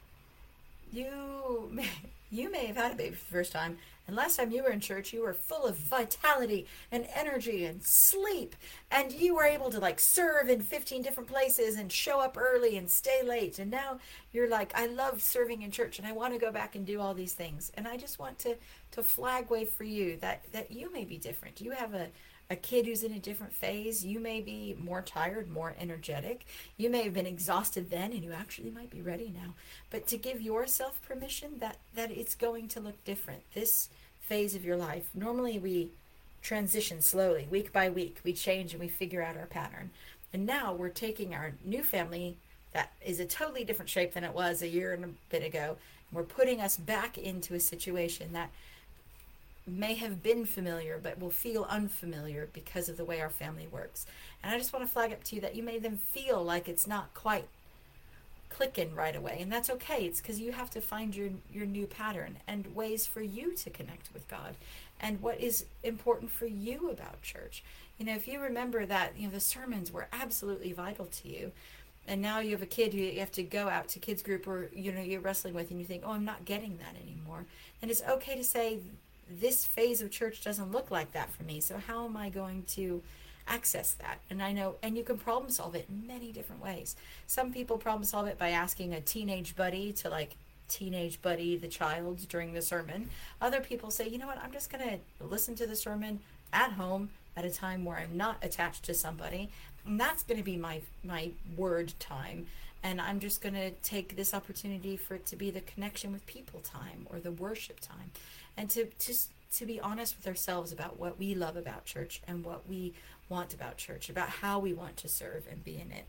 You 0.91 1.69
may, 1.71 1.89
you 2.31 2.51
may 2.51 2.67
have 2.67 2.75
had 2.75 2.91
a 2.91 2.95
baby 2.95 3.15
for 3.15 3.25
the 3.25 3.37
first 3.37 3.51
time, 3.51 3.77
and 4.07 4.15
last 4.15 4.35
time 4.37 4.51
you 4.51 4.63
were 4.63 4.69
in 4.69 4.81
church, 4.81 5.13
you 5.13 5.21
were 5.21 5.33
full 5.33 5.65
of 5.65 5.77
vitality 5.77 6.67
and 6.91 7.07
energy 7.15 7.63
and 7.63 7.81
sleep. 7.81 8.55
And 8.91 9.11
you 9.13 9.35
were 9.35 9.45
able 9.45 9.69
to 9.69 9.79
like 9.79 9.99
serve 9.99 10.49
in 10.49 10.61
15 10.61 11.01
different 11.01 11.29
places 11.29 11.77
and 11.77 11.91
show 11.91 12.19
up 12.19 12.37
early 12.37 12.77
and 12.77 12.89
stay 12.89 13.23
late. 13.23 13.59
And 13.59 13.71
now 13.71 13.99
you're 14.33 14.49
like, 14.49 14.73
I 14.75 14.87
love 14.87 15.21
serving 15.21 15.61
in 15.61 15.71
church 15.71 15.99
and 15.99 16.07
I 16.07 16.11
want 16.11 16.33
to 16.33 16.39
go 16.39 16.51
back 16.51 16.75
and 16.75 16.85
do 16.85 16.99
all 16.99 17.13
these 17.13 17.33
things. 17.33 17.71
And 17.75 17.87
I 17.87 17.95
just 17.95 18.19
want 18.19 18.39
to, 18.39 18.57
to 18.91 19.03
flag 19.03 19.49
wave 19.49 19.69
for 19.69 19.85
you 19.85 20.17
that, 20.17 20.51
that 20.51 20.71
you 20.71 20.91
may 20.91 21.05
be 21.05 21.17
different. 21.17 21.61
You 21.61 21.71
have 21.71 21.93
a, 21.93 22.09
a 22.53 22.55
kid 22.55 22.85
who's 22.85 23.03
in 23.03 23.11
a 23.13 23.19
different 23.19 23.51
phase. 23.51 24.05
You 24.05 24.19
may 24.19 24.39
be 24.39 24.77
more 24.79 25.01
tired, 25.01 25.49
more 25.49 25.75
energetic. 25.79 26.45
You 26.77 26.89
may 26.89 27.03
have 27.03 27.13
been 27.13 27.25
exhausted 27.25 27.89
then 27.89 28.13
and 28.13 28.23
you 28.23 28.31
actually 28.31 28.69
might 28.69 28.91
be 28.91 29.01
ready 29.01 29.33
now. 29.35 29.55
But 29.89 30.07
to 30.07 30.17
give 30.17 30.39
yourself 30.39 31.01
permission 31.01 31.57
that 31.59 31.77
that 31.95 32.11
it's 32.11 32.35
going 32.35 32.67
to 32.69 32.79
look 32.79 33.03
different. 33.03 33.41
This 33.53 33.89
phase 34.21 34.55
of 34.55 34.63
your 34.63 34.77
life. 34.77 35.09
Normally 35.15 35.57
we 35.59 35.89
transition 36.43 37.01
slowly, 37.01 37.47
week 37.49 37.73
by 37.73 37.89
week. 37.89 38.19
We 38.23 38.33
change 38.33 38.73
and 38.73 38.81
we 38.81 38.87
figure 38.87 39.23
out 39.23 39.35
our 39.35 39.47
pattern. 39.47 39.89
And 40.31 40.45
now 40.45 40.73
we're 40.73 40.89
taking 40.89 41.33
our 41.33 41.53
new 41.65 41.83
family 41.83 42.37
that 42.73 42.91
is 43.03 43.19
a 43.19 43.25
totally 43.25 43.63
different 43.63 43.89
shape 43.89 44.13
than 44.13 44.23
it 44.23 44.33
was 44.33 44.61
a 44.61 44.67
year 44.67 44.93
and 44.93 45.05
a 45.05 45.09
bit 45.29 45.43
ago. 45.43 45.77
And 46.09 46.17
we're 46.17 46.23
putting 46.23 46.61
us 46.61 46.77
back 46.77 47.17
into 47.17 47.55
a 47.55 47.59
situation 47.59 48.33
that 48.33 48.51
may 49.65 49.93
have 49.95 50.21
been 50.21 50.45
familiar 50.45 50.99
but 51.01 51.19
will 51.19 51.29
feel 51.29 51.65
unfamiliar 51.69 52.49
because 52.53 52.89
of 52.89 52.97
the 52.97 53.05
way 53.05 53.21
our 53.21 53.29
family 53.29 53.67
works. 53.71 54.05
And 54.43 54.53
I 54.53 54.57
just 54.57 54.73
want 54.73 54.85
to 54.85 54.91
flag 54.91 55.11
up 55.11 55.23
to 55.25 55.35
you 55.35 55.41
that 55.41 55.55
you 55.55 55.63
may 55.63 55.79
then 55.79 55.97
feel 55.97 56.43
like 56.43 56.67
it's 56.67 56.87
not 56.87 57.13
quite 57.13 57.47
clicking 58.53 58.93
right 58.93 59.15
away 59.15 59.39
and 59.41 59.51
that's 59.51 59.69
okay 59.69 60.05
it's 60.05 60.21
because 60.21 60.39
you 60.39 60.51
have 60.51 60.69
to 60.69 60.79
find 60.79 61.15
your 61.15 61.29
your 61.51 61.65
new 61.65 61.87
pattern 61.87 62.37
and 62.47 62.75
ways 62.75 63.07
for 63.07 63.21
you 63.21 63.51
to 63.55 63.69
connect 63.71 64.13
with 64.13 64.27
god 64.27 64.55
and 64.99 65.19
what 65.21 65.39
is 65.41 65.65
important 65.81 66.29
for 66.29 66.45
you 66.45 66.91
about 66.91 67.19
church 67.23 67.63
you 67.97 68.05
know 68.05 68.13
if 68.13 68.27
you 68.27 68.39
remember 68.39 68.85
that 68.85 69.17
you 69.17 69.25
know 69.25 69.33
the 69.33 69.39
sermons 69.39 69.91
were 69.91 70.07
absolutely 70.13 70.71
vital 70.71 71.07
to 71.07 71.27
you 71.27 71.51
and 72.07 72.21
now 72.21 72.39
you 72.39 72.51
have 72.51 72.61
a 72.61 72.67
kid 72.67 72.93
who 72.93 72.99
you 72.99 73.19
have 73.19 73.31
to 73.31 73.41
go 73.41 73.69
out 73.69 73.87
to 73.87 73.97
kids 73.97 74.21
group 74.21 74.47
or 74.47 74.69
you 74.75 74.91
know 74.91 75.01
you're 75.01 75.19
wrestling 75.19 75.55
with 75.55 75.71
and 75.71 75.79
you 75.79 75.85
think 75.85 76.03
oh 76.05 76.11
i'm 76.11 76.25
not 76.25 76.45
getting 76.45 76.77
that 76.77 76.95
anymore 77.01 77.45
and 77.81 77.89
it's 77.89 78.03
okay 78.03 78.35
to 78.35 78.43
say 78.43 78.77
this 79.29 79.65
phase 79.65 80.01
of 80.01 80.11
church 80.11 80.43
doesn't 80.43 80.71
look 80.71 80.91
like 80.91 81.11
that 81.13 81.31
for 81.31 81.43
me. 81.43 81.59
So 81.59 81.77
how 81.77 82.05
am 82.05 82.17
I 82.17 82.29
going 82.29 82.63
to 82.69 83.01
access 83.47 83.93
that? 83.95 84.19
And 84.29 84.41
I 84.41 84.53
know, 84.53 84.75
and 84.81 84.97
you 84.97 85.03
can 85.03 85.17
problem 85.17 85.51
solve 85.51 85.75
it 85.75 85.87
in 85.89 86.07
many 86.07 86.31
different 86.31 86.63
ways. 86.63 86.95
Some 87.27 87.51
people 87.51 87.77
problem 87.77 88.03
solve 88.03 88.27
it 88.27 88.37
by 88.37 88.49
asking 88.49 88.93
a 88.93 89.01
teenage 89.01 89.55
buddy 89.55 89.91
to 89.93 90.09
like 90.09 90.35
teenage 90.69 91.21
buddy 91.21 91.57
the 91.57 91.67
child 91.67 92.27
during 92.29 92.53
the 92.53 92.61
sermon. 92.61 93.09
Other 93.41 93.59
people 93.59 93.91
say, 93.91 94.07
you 94.07 94.17
know 94.17 94.27
what, 94.27 94.41
I'm 94.43 94.51
just 94.51 94.71
going 94.71 94.87
to 94.87 95.25
listen 95.25 95.55
to 95.55 95.67
the 95.67 95.75
sermon 95.75 96.19
at 96.51 96.71
home 96.71 97.09
at 97.35 97.45
a 97.45 97.49
time 97.49 97.83
where 97.85 97.97
I'm 97.97 98.15
not 98.15 98.37
attached 98.41 98.83
to 98.85 98.93
somebody. 98.93 99.49
And 99.85 99.99
that's 99.99 100.23
going 100.23 100.37
to 100.37 100.43
be 100.43 100.57
my 100.57 100.81
my 101.03 101.31
word 101.57 101.93
time. 101.99 102.47
And 102.83 102.99
I'm 102.99 103.19
just 103.19 103.41
going 103.41 103.55
to 103.55 103.71
take 103.71 104.17
this 104.17 104.33
opportunity 104.33 104.97
for 104.97 105.15
it 105.15 105.25
to 105.27 105.37
be 105.37 105.49
the 105.49 105.61
connection 105.61 106.11
with 106.11 106.25
people 106.25 106.59
time 106.59 107.07
or 107.09 107.19
the 107.19 107.31
worship 107.31 107.79
time 107.79 108.11
and 108.57 108.69
to 108.71 108.87
just 108.99 109.31
to 109.53 109.65
be 109.65 109.79
honest 109.79 110.17
with 110.17 110.27
ourselves 110.27 110.71
about 110.71 110.99
what 110.99 111.19
we 111.19 111.35
love 111.35 111.55
about 111.55 111.85
church 111.85 112.21
and 112.27 112.43
what 112.43 112.67
we 112.67 112.93
want 113.29 113.53
about 113.53 113.77
church, 113.77 114.09
about 114.09 114.29
how 114.29 114.59
we 114.59 114.73
want 114.73 114.97
to 114.97 115.07
serve 115.07 115.45
and 115.49 115.63
be 115.63 115.75
in 115.75 115.91
it. 115.91 116.05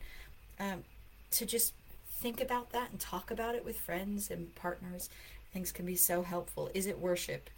Um, 0.59 0.83
to 1.31 1.45
just 1.45 1.73
think 2.09 2.41
about 2.41 2.71
that 2.71 2.89
and 2.91 2.99
talk 2.99 3.29
about 3.29 3.55
it 3.55 3.63
with 3.63 3.77
friends 3.77 4.31
and 4.31 4.53
partners, 4.55 5.09
things 5.53 5.71
can 5.71 5.85
be 5.85 5.95
so 5.95 6.23
helpful. 6.23 6.71
Is 6.73 6.87
it 6.87 6.97
worship? 6.99 7.49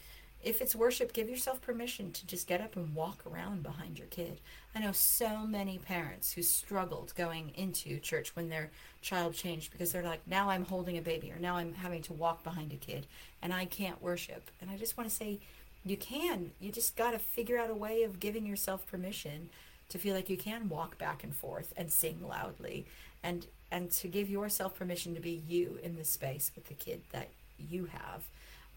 If 0.47 0.61
it's 0.61 0.75
worship, 0.75 1.11
give 1.11 1.29
yourself 1.29 1.61
permission 1.61 2.13
to 2.13 2.25
just 2.25 2.47
get 2.47 2.61
up 2.61 2.77
and 2.77 2.95
walk 2.95 3.21
around 3.29 3.63
behind 3.63 3.99
your 3.99 4.07
kid. 4.07 4.39
I 4.73 4.79
know 4.79 4.93
so 4.93 5.45
many 5.45 5.77
parents 5.77 6.31
who 6.31 6.41
struggled 6.41 7.13
going 7.15 7.51
into 7.55 7.99
church 7.99 8.33
when 8.33 8.47
their 8.47 8.71
child 9.01 9.33
changed 9.33 9.73
because 9.73 9.91
they're 9.91 10.03
like, 10.03 10.21
now 10.25 10.49
I'm 10.49 10.63
holding 10.63 10.97
a 10.97 11.01
baby 11.01 11.33
or 11.33 11.39
now 11.39 11.57
I'm 11.57 11.73
having 11.73 12.01
to 12.03 12.13
walk 12.13 12.45
behind 12.45 12.71
a 12.71 12.77
kid 12.77 13.07
and 13.41 13.53
I 13.53 13.65
can't 13.65 14.01
worship. 14.01 14.49
And 14.61 14.69
I 14.69 14.77
just 14.77 14.97
want 14.97 15.09
to 15.09 15.15
say, 15.15 15.39
you 15.83 15.97
can. 15.97 16.51
You 16.61 16.71
just 16.71 16.95
got 16.95 17.11
to 17.11 17.19
figure 17.19 17.57
out 17.57 17.69
a 17.69 17.75
way 17.75 18.03
of 18.03 18.21
giving 18.21 18.45
yourself 18.45 18.87
permission 18.87 19.49
to 19.89 19.97
feel 19.97 20.15
like 20.15 20.29
you 20.29 20.37
can 20.37 20.69
walk 20.69 20.97
back 20.97 21.25
and 21.25 21.35
forth 21.35 21.73
and 21.75 21.91
sing 21.91 22.25
loudly 22.25 22.85
and 23.21 23.47
and 23.69 23.91
to 23.91 24.07
give 24.07 24.29
yourself 24.29 24.75
permission 24.75 25.13
to 25.13 25.19
be 25.19 25.43
you 25.45 25.77
in 25.83 25.97
the 25.97 26.05
space 26.05 26.51
with 26.55 26.67
the 26.67 26.73
kid 26.73 27.01
that 27.11 27.27
you 27.57 27.85
have 27.85 28.23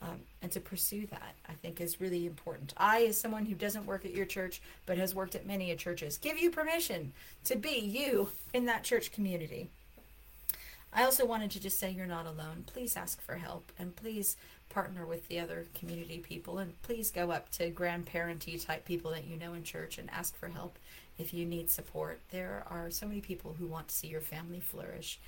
um, 0.03 0.21
and 0.43 0.51
to 0.53 0.61
pursue 0.61 1.07
that 1.07 1.35
i 1.49 1.53
think 1.53 1.81
is 1.81 2.01
really 2.01 2.27
important. 2.27 2.73
I 2.77 3.05
as 3.05 3.21
someone 3.21 3.47
who 3.47 3.55
doesn't 3.55 3.87
work 3.87 4.05
at 4.05 4.15
your 4.15 4.27
church 4.27 4.61
but 4.87 4.99
has 4.99 5.15
worked 5.15 5.35
at 5.35 5.47
many 5.47 5.75
churches 5.77 6.19
give 6.19 6.39
you 6.39 6.51
permission 6.51 7.13
to 7.45 7.57
be 7.57 7.79
you 7.79 8.31
in 8.53 8.67
that 8.67 8.85
church 8.85 9.13
community. 9.13 9.71
I 10.93 11.05
also 11.05 11.25
wanted 11.25 11.53
to 11.53 11.61
just 11.61 11.79
say 11.79 11.91
you're 11.91 12.07
not 12.07 12.27
alone. 12.27 12.65
Please 12.67 12.97
ask 12.97 13.21
for 13.23 13.37
help 13.37 13.71
and 13.79 13.95
please 13.95 14.37
partner 14.69 15.07
with 15.07 15.29
the 15.29 15.39
other 15.39 15.67
community 15.79 16.19
people 16.19 16.59
and 16.59 16.81
please 16.83 17.11
go 17.11 17.31
up 17.31 17.51
to 17.53 17.71
grandparenty 17.71 18.65
type 18.65 18.85
people 18.85 19.11
that 19.13 19.27
you 19.27 19.37
know 19.37 19.55
in 19.55 19.63
church 19.63 19.99
and 19.99 20.11
ask 20.11 20.37
for 20.37 20.49
help 20.49 20.79
if 21.19 21.33
you 21.33 21.45
need 21.45 21.71
support. 21.71 22.21
There 22.31 22.65
are 22.69 22.91
so 22.91 23.07
many 23.07 23.21
people 23.21 23.55
who 23.59 23.67
want 23.67 23.89
to 23.89 23.95
see 23.95 24.09
your 24.09 24.21
family 24.21 24.61
flourish 24.61 25.19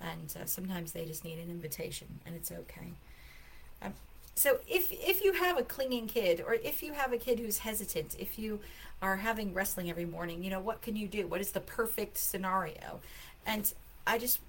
and 0.00 0.34
uh, 0.40 0.46
sometimes 0.46 0.92
they 0.92 1.04
just 1.04 1.24
need 1.24 1.38
an 1.38 1.50
invitation 1.50 2.20
and 2.26 2.34
it's 2.34 2.50
okay. 2.50 2.92
Um, 3.80 3.94
so 4.34 4.58
if 4.68 4.90
if 4.90 5.22
you 5.24 5.34
have 5.34 5.58
a 5.58 5.62
clinging 5.62 6.06
kid 6.06 6.42
or 6.46 6.54
if 6.54 6.82
you 6.82 6.92
have 6.92 7.12
a 7.12 7.18
kid 7.18 7.38
who's 7.38 7.58
hesitant 7.58 8.16
if 8.18 8.38
you 8.38 8.60
are 9.00 9.16
having 9.16 9.52
wrestling 9.52 9.90
every 9.90 10.04
morning 10.04 10.42
you 10.42 10.50
know 10.50 10.60
what 10.60 10.80
can 10.82 10.96
you 10.96 11.08
do? 11.08 11.26
What 11.26 11.40
is 11.40 11.52
the 11.52 11.60
perfect 11.60 12.16
scenario? 12.18 13.00
And 13.46 13.72
i 14.06 14.18
just 14.18 14.40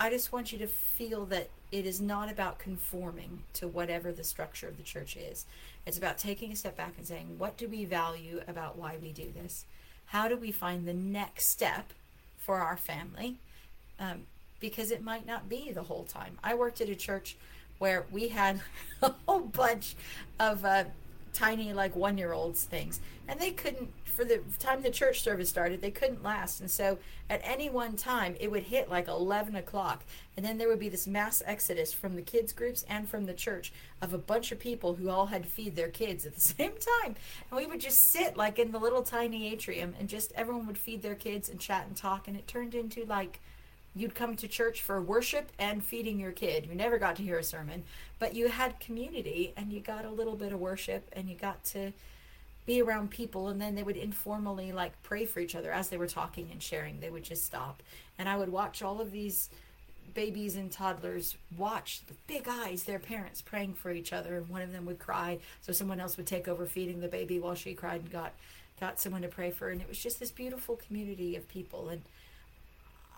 i 0.00 0.10
just 0.10 0.32
want 0.32 0.52
you 0.52 0.58
to 0.58 0.66
feel 0.66 1.24
that 1.26 1.48
it 1.70 1.86
is 1.86 2.00
not 2.00 2.30
about 2.30 2.58
conforming 2.58 3.42
to 3.52 3.68
whatever 3.68 4.10
the 4.10 4.24
structure 4.24 4.68
of 4.68 4.76
the 4.76 4.82
church 4.82 5.16
is. 5.16 5.44
It's 5.86 5.98
about 5.98 6.18
taking 6.18 6.50
a 6.52 6.56
step 6.56 6.76
back 6.76 6.94
and 6.96 7.06
saying 7.06 7.38
what 7.38 7.56
do 7.56 7.68
we 7.68 7.84
value 7.84 8.40
about 8.48 8.76
why 8.76 8.96
we 9.00 9.12
do 9.12 9.32
this? 9.34 9.64
How 10.06 10.28
do 10.28 10.36
we 10.36 10.50
find 10.50 10.86
the 10.86 10.94
next 10.94 11.46
step 11.46 11.92
for 12.38 12.56
our 12.58 12.78
family? 12.78 13.36
Um, 14.00 14.22
because 14.60 14.90
it 14.90 15.02
might 15.04 15.26
not 15.26 15.48
be 15.48 15.70
the 15.70 15.84
whole 15.84 16.04
time. 16.04 16.38
I 16.42 16.54
worked 16.54 16.80
at 16.80 16.88
a 16.88 16.94
church 16.94 17.36
where 17.78 18.06
we 18.10 18.28
had 18.28 18.60
a 19.02 19.12
whole 19.26 19.40
bunch 19.40 19.94
of 20.38 20.64
uh, 20.64 20.84
tiny 21.32 21.72
like 21.72 21.94
one 21.94 22.18
year 22.18 22.32
olds 22.32 22.64
things. 22.64 23.00
And 23.26 23.38
they 23.38 23.50
couldn't 23.50 23.90
for 24.04 24.24
the 24.24 24.40
time 24.58 24.82
the 24.82 24.90
church 24.90 25.22
service 25.22 25.48
started 25.48 25.80
they 25.80 25.92
couldn't 25.92 26.24
last. 26.24 26.60
And 26.60 26.68
so 26.68 26.98
at 27.30 27.40
any 27.44 27.70
one 27.70 27.94
time 27.94 28.34
it 28.40 28.50
would 28.50 28.64
hit 28.64 28.90
like 28.90 29.06
11 29.06 29.54
o'clock. 29.54 30.02
And 30.36 30.44
then 30.44 30.58
there 30.58 30.66
would 30.66 30.80
be 30.80 30.88
this 30.88 31.06
mass 31.06 31.40
exodus 31.46 31.92
from 31.92 32.16
the 32.16 32.22
kids 32.22 32.52
groups 32.52 32.84
and 32.88 33.08
from 33.08 33.26
the 33.26 33.34
church 33.34 33.72
of 34.02 34.12
a 34.12 34.18
bunch 34.18 34.50
of 34.50 34.58
people 34.58 34.96
who 34.96 35.08
all 35.08 35.26
had 35.26 35.44
to 35.44 35.48
feed 35.48 35.76
their 35.76 35.88
kids 35.88 36.26
at 36.26 36.34
the 36.34 36.40
same 36.58 36.72
time. 36.72 37.14
And 37.50 37.60
we 37.60 37.66
would 37.66 37.80
just 37.80 38.10
sit 38.10 38.36
like 38.36 38.58
in 38.58 38.72
the 38.72 38.80
little 38.80 39.02
tiny 39.02 39.52
atrium 39.52 39.94
and 40.00 40.08
just 40.08 40.32
everyone 40.34 40.66
would 40.66 40.78
feed 40.78 41.02
their 41.02 41.14
kids 41.14 41.48
and 41.48 41.60
chat 41.60 41.86
and 41.86 41.96
talk. 41.96 42.26
And 42.26 42.36
it 42.36 42.48
turned 42.48 42.74
into 42.74 43.04
like 43.04 43.40
you'd 43.98 44.14
come 44.14 44.36
to 44.36 44.46
church 44.46 44.80
for 44.80 45.00
worship 45.00 45.50
and 45.58 45.84
feeding 45.84 46.20
your 46.20 46.32
kid. 46.32 46.66
You 46.66 46.74
never 46.74 46.98
got 46.98 47.16
to 47.16 47.22
hear 47.22 47.38
a 47.38 47.44
sermon, 47.44 47.82
but 48.18 48.34
you 48.34 48.48
had 48.48 48.78
community 48.78 49.52
and 49.56 49.72
you 49.72 49.80
got 49.80 50.04
a 50.04 50.10
little 50.10 50.36
bit 50.36 50.52
of 50.52 50.60
worship 50.60 51.08
and 51.12 51.28
you 51.28 51.34
got 51.34 51.64
to 51.66 51.92
be 52.64 52.80
around 52.80 53.10
people 53.10 53.48
and 53.48 53.60
then 53.60 53.74
they 53.74 53.82
would 53.82 53.96
informally 53.96 54.72
like 54.72 55.02
pray 55.02 55.24
for 55.24 55.40
each 55.40 55.54
other 55.54 55.72
as 55.72 55.88
they 55.88 55.96
were 55.96 56.06
talking 56.06 56.48
and 56.52 56.62
sharing. 56.62 57.00
They 57.00 57.10
would 57.10 57.24
just 57.24 57.44
stop. 57.44 57.82
And 58.18 58.28
I 58.28 58.36
would 58.36 58.50
watch 58.50 58.82
all 58.82 59.00
of 59.00 59.10
these 59.10 59.50
babies 60.14 60.54
and 60.56 60.70
toddlers 60.70 61.36
watch 61.56 62.02
with 62.08 62.26
big 62.26 62.46
eyes 62.48 62.84
their 62.84 62.98
parents 62.98 63.42
praying 63.42 63.74
for 63.74 63.90
each 63.90 64.12
other 64.12 64.36
and 64.36 64.48
one 64.48 64.62
of 64.62 64.72
them 64.72 64.86
would 64.86 64.98
cry 64.98 65.38
so 65.60 65.72
someone 65.72 66.00
else 66.00 66.16
would 66.16 66.26
take 66.26 66.48
over 66.48 66.66
feeding 66.66 67.00
the 67.00 67.08
baby 67.08 67.38
while 67.38 67.54
she 67.54 67.74
cried 67.74 68.00
and 68.00 68.10
got 68.10 68.32
got 68.80 68.98
someone 68.98 69.22
to 69.22 69.28
pray 69.28 69.50
for 69.50 69.68
and 69.68 69.80
it 69.80 69.88
was 69.88 69.98
just 69.98 70.18
this 70.18 70.30
beautiful 70.30 70.76
community 70.76 71.36
of 71.36 71.46
people 71.48 71.88
and 71.88 72.02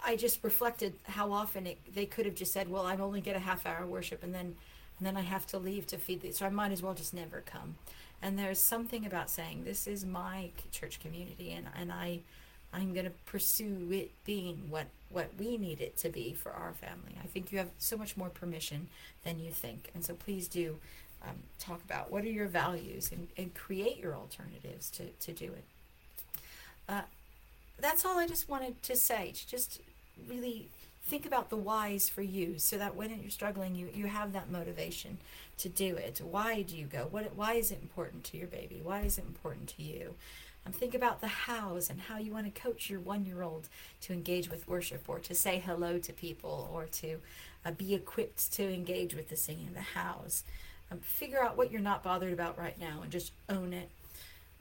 I 0.05 0.17
just 0.17 0.43
reflected 0.43 0.95
how 1.05 1.33
often 1.33 1.67
it, 1.67 1.79
they 1.95 2.07
could 2.07 2.27
have 2.27 2.35
just 2.35 2.53
said, 2.53 2.69
"Well, 2.71 2.87
I 2.87 2.97
only 2.97 3.21
get 3.21 3.37
a 3.37 3.41
half 3.41 3.67
hour 3.67 3.87
worship, 3.87 4.23
and 4.23 4.35
then 4.35 4.57
and 4.99 5.07
then 5.07 5.17
I 5.17 5.23
have 5.23 5.47
to 5.49 5.59
leave 5.59 5.87
to 5.89 5.99
feed 5.99 6.21
these, 6.21 6.39
so 6.39 6.47
I 6.47 6.51
might 6.51 6.73
as 6.73 6.83
well 6.83 6.95
just 6.95 7.15
never 7.15 7.43
come." 7.43 7.77
And 8.23 8.39
there's 8.39 8.59
something 8.59 9.07
about 9.07 9.31
saying, 9.31 9.65
"This 9.65 9.87
is 9.87 10.05
my 10.05 10.51
church 10.73 11.01
community, 11.01 11.53
and 11.53 11.67
and 11.79 11.93
I." 11.93 12.21
I'm 12.73 12.93
going 12.93 13.07
to 13.07 13.13
pursue 13.27 13.89
it 13.91 14.13
being 14.25 14.67
what, 14.69 14.87
what 15.09 15.31
we 15.39 15.57
need 15.57 15.81
it 15.81 15.97
to 15.99 16.09
be 16.09 16.35
for 16.35 16.53
our 16.53 16.73
family. 16.73 17.19
I 17.21 17.27
think 17.27 17.51
you 17.51 17.59
have 17.59 17.71
so 17.79 17.97
much 17.97 18.17
more 18.17 18.29
permission 18.29 18.89
than 19.25 19.41
you 19.41 19.51
think. 19.51 19.91
And 19.93 20.05
so 20.05 20.15
please 20.15 20.47
do 20.47 20.77
um, 21.23 21.37
talk 21.59 21.83
about 21.85 22.11
what 22.13 22.25
are 22.25 22.31
your 22.31 22.47
values 22.47 23.11
and, 23.13 23.29
and 23.37 23.55
create 23.55 23.99
your 23.99 24.15
alternatives 24.15 24.89
to, 24.91 25.07
to 25.09 25.33
do 25.33 25.47
it. 25.47 25.65
Uh, 26.89 27.03
that's 27.81 28.05
all 28.05 28.19
I 28.19 28.27
just 28.27 28.49
wanted 28.49 28.83
to 28.85 28.95
say. 28.95 29.33
Just 29.49 29.81
really 30.29 30.69
think 31.05 31.27
about 31.27 31.51
the 31.51 31.57
whys 31.57 32.09
for 32.09 32.23
you 32.23 32.59
so 32.59 32.79
that 32.79 32.95
when 32.95 33.11
you're 33.21 33.31
struggling 33.31 33.75
you 33.75 33.89
you 33.93 34.07
have 34.07 34.33
that 34.33 34.51
motivation 34.51 35.19
to 35.59 35.69
do 35.69 35.97
it. 35.97 36.21
Why 36.23 36.63
do 36.63 36.77
you 36.77 36.87
go? 36.87 37.09
What 37.11 37.35
why 37.35 37.55
is 37.55 37.71
it 37.71 37.81
important 37.83 38.25
to 38.25 38.37
your 38.37 38.47
baby? 38.47 38.81
Why 38.83 39.01
is 39.01 39.19
it 39.19 39.25
important 39.25 39.69
to 39.77 39.83
you? 39.83 40.15
Um, 40.67 40.73
think 40.73 40.95
about 40.95 41.21
the 41.21 41.29
hows 41.29 41.89
and 41.89 42.01
how 42.01 42.19
you 42.19 42.33
want 42.33 42.53
to 42.53 42.61
coach 42.61 42.91
your 42.91 43.01
one 43.01 43.25
year 43.25 43.43
old 43.43 43.69
to 44.03 44.13
engage 44.13 44.51
with 44.51 44.69
worship 44.69 45.05
or 45.09 45.19
to 45.21 45.35
say 45.35 45.59
hello 45.59 45.99
to 45.99 46.13
people 46.13 46.71
or 46.73 46.85
to 46.87 47.19
uh, 47.65 47.71
be 47.71 47.95
equipped 47.95 48.53
to 48.53 48.73
engage 48.73 49.15
with 49.15 49.29
the 49.31 49.37
singing 49.37 49.71
the 49.75 49.81
hows. 49.81 50.45
Um, 50.91 50.99
figure 50.99 51.43
out 51.43 51.57
what 51.57 51.71
you're 51.71 51.81
not 51.81 52.03
bothered 52.03 52.33
about 52.33 52.59
right 52.59 52.79
now 52.79 53.01
and 53.03 53.11
just 53.11 53.33
own 53.49 53.73
it. 53.73 53.91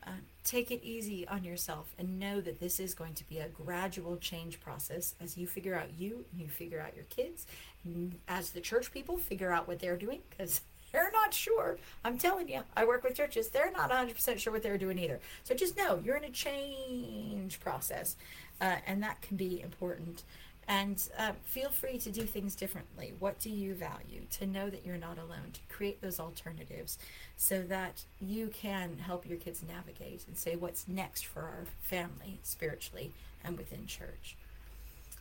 Uh, 0.05 0.11
take 0.43 0.71
it 0.71 0.83
easy 0.83 1.27
on 1.27 1.43
yourself 1.43 1.93
and 1.97 2.19
know 2.19 2.41
that 2.41 2.59
this 2.59 2.79
is 2.79 2.93
going 2.93 3.13
to 3.13 3.27
be 3.27 3.39
a 3.39 3.47
gradual 3.49 4.17
change 4.17 4.59
process 4.61 5.15
as 5.21 5.37
you 5.37 5.45
figure 5.45 5.75
out 5.75 5.87
you 5.97 6.25
and 6.31 6.41
you 6.41 6.47
figure 6.47 6.79
out 6.79 6.95
your 6.95 7.05
kids 7.05 7.45
and 7.83 8.15
as 8.27 8.51
the 8.51 8.61
church 8.61 8.91
people 8.91 9.17
figure 9.17 9.51
out 9.51 9.67
what 9.67 9.79
they're 9.79 9.97
doing 9.97 10.19
because 10.29 10.61
they're 10.91 11.11
not 11.13 11.35
sure. 11.35 11.77
I'm 12.03 12.17
telling 12.17 12.47
you 12.47 12.61
i 12.75 12.83
work 12.83 13.03
with 13.03 13.15
churches 13.15 13.49
they're 13.49 13.71
not 13.71 13.91
100% 13.91 14.39
sure 14.39 14.51
what 14.51 14.63
they're 14.63 14.77
doing 14.77 14.97
either. 14.97 15.19
So 15.43 15.53
just 15.53 15.77
know 15.77 16.01
you're 16.03 16.17
in 16.17 16.23
a 16.23 16.31
change 16.31 17.59
process 17.59 18.15
uh, 18.61 18.77
and 18.87 19.03
that 19.03 19.21
can 19.21 19.37
be 19.37 19.61
important 19.61 20.23
and 20.69 21.09
uh, 21.17 21.31
feel 21.45 21.69
free 21.69 21.97
to 21.97 22.11
do 22.11 22.21
things 22.21 22.53
differently. 22.53 23.13
What 23.17 23.39
do 23.39 23.49
you 23.49 23.73
value? 23.73 24.21
To 24.37 24.45
know 24.45 24.69
that 24.69 24.85
you're 24.85 24.97
not 24.97 25.17
alone, 25.17 25.51
to 25.53 25.59
create 25.75 25.99
those 25.99 26.19
alternatives 26.19 26.99
so 27.35 27.63
that 27.63 28.03
you 28.21 28.49
can 28.49 28.99
help 28.99 29.27
your 29.27 29.39
kids 29.39 29.63
navigate 29.67 30.25
and 30.27 30.37
say 30.37 30.55
what's 30.55 30.87
next 30.87 31.25
for 31.25 31.41
our 31.41 31.65
family 31.81 32.39
spiritually 32.43 33.13
and 33.43 33.57
within 33.57 33.87
church. 33.87 34.37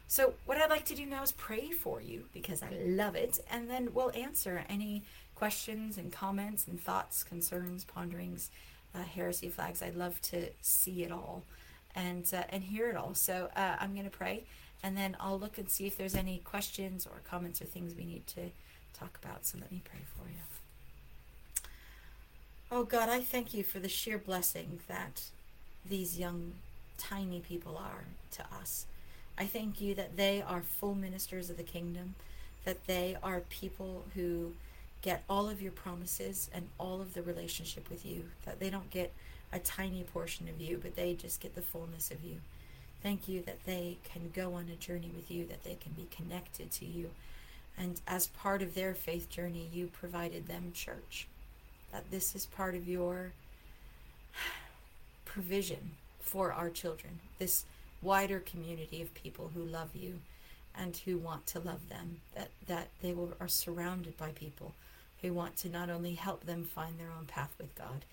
So, 0.07 0.35
what 0.45 0.59
I'd 0.59 0.69
like 0.69 0.85
to 0.87 0.95
do 0.95 1.07
now 1.07 1.23
is 1.23 1.33
pray 1.33 1.71
for 1.71 2.03
you 2.03 2.25
because 2.35 2.63
I 2.63 2.71
love 2.85 3.15
it, 3.15 3.41
and 3.51 3.71
then 3.71 3.95
we'll 3.95 4.13
answer 4.15 4.65
any 4.69 5.03
questions 5.35 5.97
and 5.97 6.13
comments 6.13 6.67
and 6.67 6.79
thoughts, 6.79 7.23
concerns, 7.25 7.85
ponderings, 7.85 8.51
uh, 8.95 9.03
heresy 9.03 9.49
flags. 9.49 9.83
I'd 9.83 9.97
love 9.97 10.21
to 10.23 10.49
see 10.61 11.05
it 11.05 11.13
all 11.13 11.45
and 11.95 12.31
uh, 12.35 12.43
and 12.51 12.65
hear 12.65 12.91
it 12.91 12.97
all. 12.97 13.15
So, 13.15 13.49
uh, 13.57 13.77
I'm 13.81 13.95
going 13.95 14.05
to 14.05 14.11
pray 14.11 14.45
and 14.83 14.97
then 14.97 15.17
I'll 15.21 15.39
look 15.39 15.59
and 15.59 15.69
see 15.69 15.87
if 15.87 15.97
there's 15.97 16.15
any 16.15 16.39
questions 16.39 17.07
or 17.07 17.21
comments 17.29 17.61
or 17.61 17.65
things 17.65 17.95
we 17.95 18.05
need 18.05 18.27
to 18.29 18.51
talk 18.99 19.19
about. 19.23 19.47
So 19.47 19.59
let 19.61 19.73
me 19.73 19.83
pray 19.85 20.01
for 20.17 20.29
you. 20.29 20.43
Oh 22.71 22.85
God, 22.85 23.09
I 23.09 23.21
thank 23.21 23.55
you 23.55 23.63
for 23.63 23.79
the 23.79 23.89
sheer 23.89 24.19
blessing 24.19 24.81
that 24.89 25.23
these 25.89 26.19
young, 26.19 26.53
tiny 26.99 27.41
people 27.41 27.77
are 27.77 28.05
to 28.33 28.43
us. 28.61 28.87
I 29.39 29.47
thank 29.47 29.81
you 29.81 29.95
that 29.95 30.17
they 30.17 30.43
are 30.43 30.61
full 30.61 30.95
ministers 30.95 31.49
of 31.49 31.57
the 31.57 31.63
kingdom, 31.63 32.15
that 32.65 32.87
they 32.87 33.17
are 33.23 33.41
people 33.49 34.05
who 34.15 34.53
get 35.01 35.23
all 35.31 35.49
of 35.49 35.63
your 35.63 35.73
promises 35.73 36.51
and 36.53 36.69
all 36.77 37.01
of 37.01 37.15
the 37.15 37.23
relationship 37.23 37.89
with 37.89 38.05
you, 38.05 38.25
that 38.45 38.61
they 38.61 38.69
don't 38.69 38.91
get 38.91 39.13
a 39.53 39.59
tiny 39.59 40.03
portion 40.03 40.49
of 40.49 40.61
you, 40.61 40.79
but 40.83 40.97
they 40.97 41.15
just 41.15 41.41
get 41.41 41.55
the 41.55 41.63
fullness 41.63 42.11
of 42.11 42.23
you. 42.23 42.37
Thank 43.03 43.29
you 43.29 43.43
that 43.43 43.65
they 43.65 43.99
can 44.05 44.31
go 44.35 44.55
on 44.55 44.69
a 44.73 44.77
journey 44.77 45.11
with 45.15 45.31
you, 45.31 45.47
that 45.47 45.65
they 45.65 45.77
can 45.77 45.93
be 45.93 46.09
connected 46.11 46.71
to 46.73 46.85
you. 46.85 47.11
And 47.79 48.01
as 48.07 48.27
part 48.27 48.61
of 48.61 48.75
their 48.75 48.95
faith 48.95 49.31
journey, 49.31 49.69
you 49.73 49.87
provided 49.87 50.49
them 50.49 50.73
church. 50.75 51.29
That 51.93 52.11
this 52.11 52.35
is 52.35 52.47
part 52.47 52.75
of 52.75 52.89
your 52.89 53.33
provision 55.25 55.93
for 56.21 56.53
our 56.53 56.71
children, 56.71 57.21
this 57.39 57.65
wider 58.03 58.41
community 58.41 59.01
of 59.01 59.15
people 59.15 59.51
who 59.55 59.63
love 59.63 59.95
you 59.95 60.21
and 60.77 60.97
who 60.97 61.17
want 61.17 61.47
to 61.47 61.59
love 61.59 61.89
them, 61.89 62.21
that, 62.35 62.51
that 62.67 62.89
they 63.01 63.13
will, 63.13 63.33
are 63.41 63.49
surrounded 63.49 64.17
by 64.17 64.31
people 64.31 64.75
who 65.23 65.33
want 65.33 65.57
to 65.57 65.69
not 65.69 65.91
only 65.91 66.15
help 66.15 66.45
them 66.45 66.65
find 66.65 66.99
their 66.99 67.11
own 67.17 67.27
path 67.27 67.55
with 67.59 67.75
God, 67.75 68.05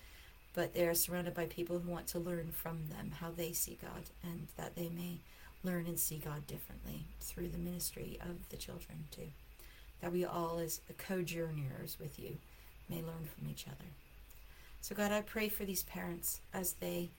but 0.56 0.72
they 0.72 0.88
are 0.88 0.94
surrounded 0.94 1.34
by 1.34 1.44
people 1.44 1.78
who 1.78 1.90
want 1.90 2.06
to 2.08 2.18
learn 2.18 2.50
from 2.50 2.78
them 2.88 3.12
how 3.20 3.30
they 3.30 3.52
see 3.52 3.78
God 3.80 4.04
and 4.24 4.48
that 4.56 4.74
they 4.74 4.88
may 4.88 5.18
learn 5.62 5.86
and 5.86 5.98
see 5.98 6.16
God 6.16 6.46
differently 6.46 7.04
through 7.20 7.48
the 7.48 7.58
ministry 7.58 8.18
of 8.22 8.48
the 8.48 8.56
children 8.56 9.04
too. 9.10 9.28
That 10.00 10.12
we 10.12 10.24
all, 10.24 10.58
as 10.58 10.80
co-journeyers 10.96 11.98
with 12.00 12.18
you, 12.18 12.38
may 12.88 12.96
learn 12.96 13.28
from 13.36 13.50
each 13.50 13.66
other. 13.66 13.90
So 14.80 14.94
God, 14.94 15.12
I 15.12 15.20
pray 15.20 15.50
for 15.50 15.66
these 15.66 15.82
parents 15.82 16.40
as 16.54 16.72
they 16.74 17.10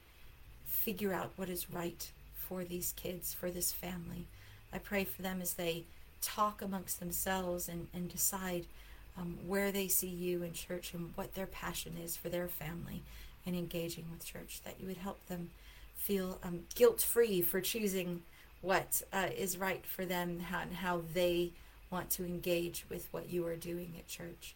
figure 0.65 1.13
out 1.13 1.33
what 1.35 1.49
is 1.49 1.69
right 1.69 2.09
for 2.35 2.63
these 2.63 2.93
kids, 2.97 3.35
for 3.35 3.51
this 3.51 3.71
family. 3.71 4.25
I 4.73 4.79
pray 4.79 5.03
for 5.03 5.21
them 5.21 5.41
as 5.43 5.53
they 5.53 5.83
talk 6.23 6.63
amongst 6.63 6.99
themselves 6.99 7.69
and, 7.69 7.87
and 7.93 8.09
decide 8.09 8.65
um, 9.15 9.37
where 9.45 9.71
they 9.71 9.87
see 9.87 10.07
you 10.07 10.41
in 10.41 10.53
church 10.53 10.93
and 10.93 11.11
what 11.15 11.35
their 11.35 11.45
passion 11.45 11.97
is 12.03 12.17
for 12.17 12.29
their 12.29 12.47
family 12.47 13.03
and 13.47 13.55
engaging 13.55 14.05
with 14.11 14.25
church, 14.25 14.61
that 14.63 14.75
you 14.79 14.87
would 14.87 14.97
help 14.97 15.25
them 15.27 15.49
feel 15.95 16.37
um, 16.43 16.59
guilt 16.75 17.01
free 17.01 17.41
for 17.41 17.61
choosing 17.61 18.21
what 18.61 19.01
uh, 19.13 19.29
is 19.35 19.57
right 19.57 19.85
for 19.85 20.05
them 20.05 20.41
and 20.53 20.73
how 20.73 21.01
they 21.13 21.51
want 21.89 22.09
to 22.09 22.25
engage 22.25 22.85
with 22.89 23.07
what 23.11 23.29
you 23.29 23.47
are 23.47 23.55
doing 23.55 23.93
at 23.97 24.07
church. 24.07 24.55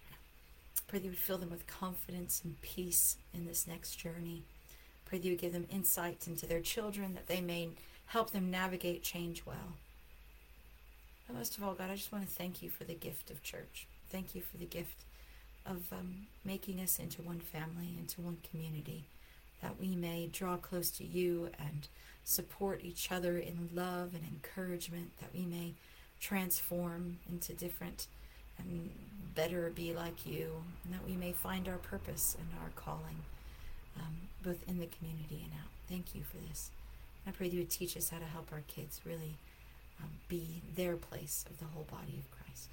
Pray 0.88 0.99
that 0.99 1.06
you 1.06 1.12
would 1.12 1.17
fill 1.17 1.38
them 1.38 1.49
with 1.49 1.65
confidence 1.67 2.41
and 2.43 2.62
peace 2.62 3.15
in 3.34 3.45
this 3.45 3.65
next 3.65 3.95
journey. 3.95 4.43
Pray 5.06 5.17
that 5.17 5.25
you 5.25 5.32
would 5.32 5.41
give 5.41 5.54
them 5.54 5.67
insights 5.71 6.27
into 6.27 6.45
their 6.45 6.60
children, 6.60 7.13
that 7.13 7.27
they 7.27 7.41
may 7.41 7.69
help 8.08 8.32
them 8.32 8.51
navigate 8.51 9.04
change 9.04 9.45
well. 9.45 9.77
But 11.27 11.38
most 11.38 11.58
of 11.58 11.63
all, 11.63 11.73
God, 11.73 11.89
I 11.89 11.95
just 11.95 12.12
want 12.12 12.25
to 12.25 12.30
thank 12.30 12.62
you 12.62 12.69
for 12.69 12.84
the 12.84 12.93
gift 12.93 13.32
of 13.32 13.41
church. 13.41 13.88
Thank 14.10 14.36
you 14.36 14.41
for 14.41 14.58
the 14.58 14.65
gift 14.65 15.06
of 15.65 15.91
um, 15.91 16.28
making 16.43 16.80
us 16.80 17.00
into 17.00 17.21
one 17.21 17.39
family, 17.39 17.95
into 17.97 18.21
one 18.21 18.38
community, 18.50 19.06
that 19.62 19.80
we 19.80 19.95
may 19.95 20.28
draw 20.32 20.58
close 20.58 20.89
to 20.91 21.04
you 21.06 21.50
and 21.60 21.88
support 22.24 22.82
each 22.84 23.12
other 23.12 23.38
in 23.38 23.69
love 23.74 24.13
and 24.13 24.24
encouragement, 24.26 25.12
that 25.19 25.30
we 25.34 25.45
may 25.45 25.74
transform 26.19 27.17
into 27.30 27.54
different 27.54 28.08
and 28.58 28.89
better 29.34 29.71
be 29.74 29.93
like 29.93 30.26
you, 30.26 30.52
and 30.84 30.93
that 30.93 31.08
we 31.08 31.15
may 31.15 31.32
find 31.32 31.67
our 31.67 31.78
purpose 31.78 32.36
and 32.39 32.47
our 32.62 32.69
calling, 32.76 33.24
um, 33.97 34.15
both 34.43 34.67
in 34.67 34.80
the 34.80 34.88
community 34.88 35.41
and 35.43 35.54
out. 35.54 35.69
Thank 35.89 36.13
you 36.13 36.21
for 36.24 36.38
this. 36.47 36.69
I 37.26 37.32
pray 37.32 37.47
that 37.47 37.54
you 37.54 37.62
would 37.62 37.69
teach 37.69 37.95
us 37.97 38.10
how 38.10 38.19
to 38.19 38.26
help 38.26 38.47
our 38.52 38.63
kids 38.67 39.02
really 39.06 39.36
um, 40.02 40.10
be 40.28 40.62
their 40.76 40.95
place 40.95 41.45
of 41.50 41.60
the 41.60 41.65
whole 41.65 41.86
body 41.89 42.19
of 42.19 42.32
Christ. 42.32 42.69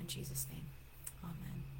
In 0.00 0.06
Jesus' 0.06 0.46
name, 0.50 0.66
amen. 1.22 1.75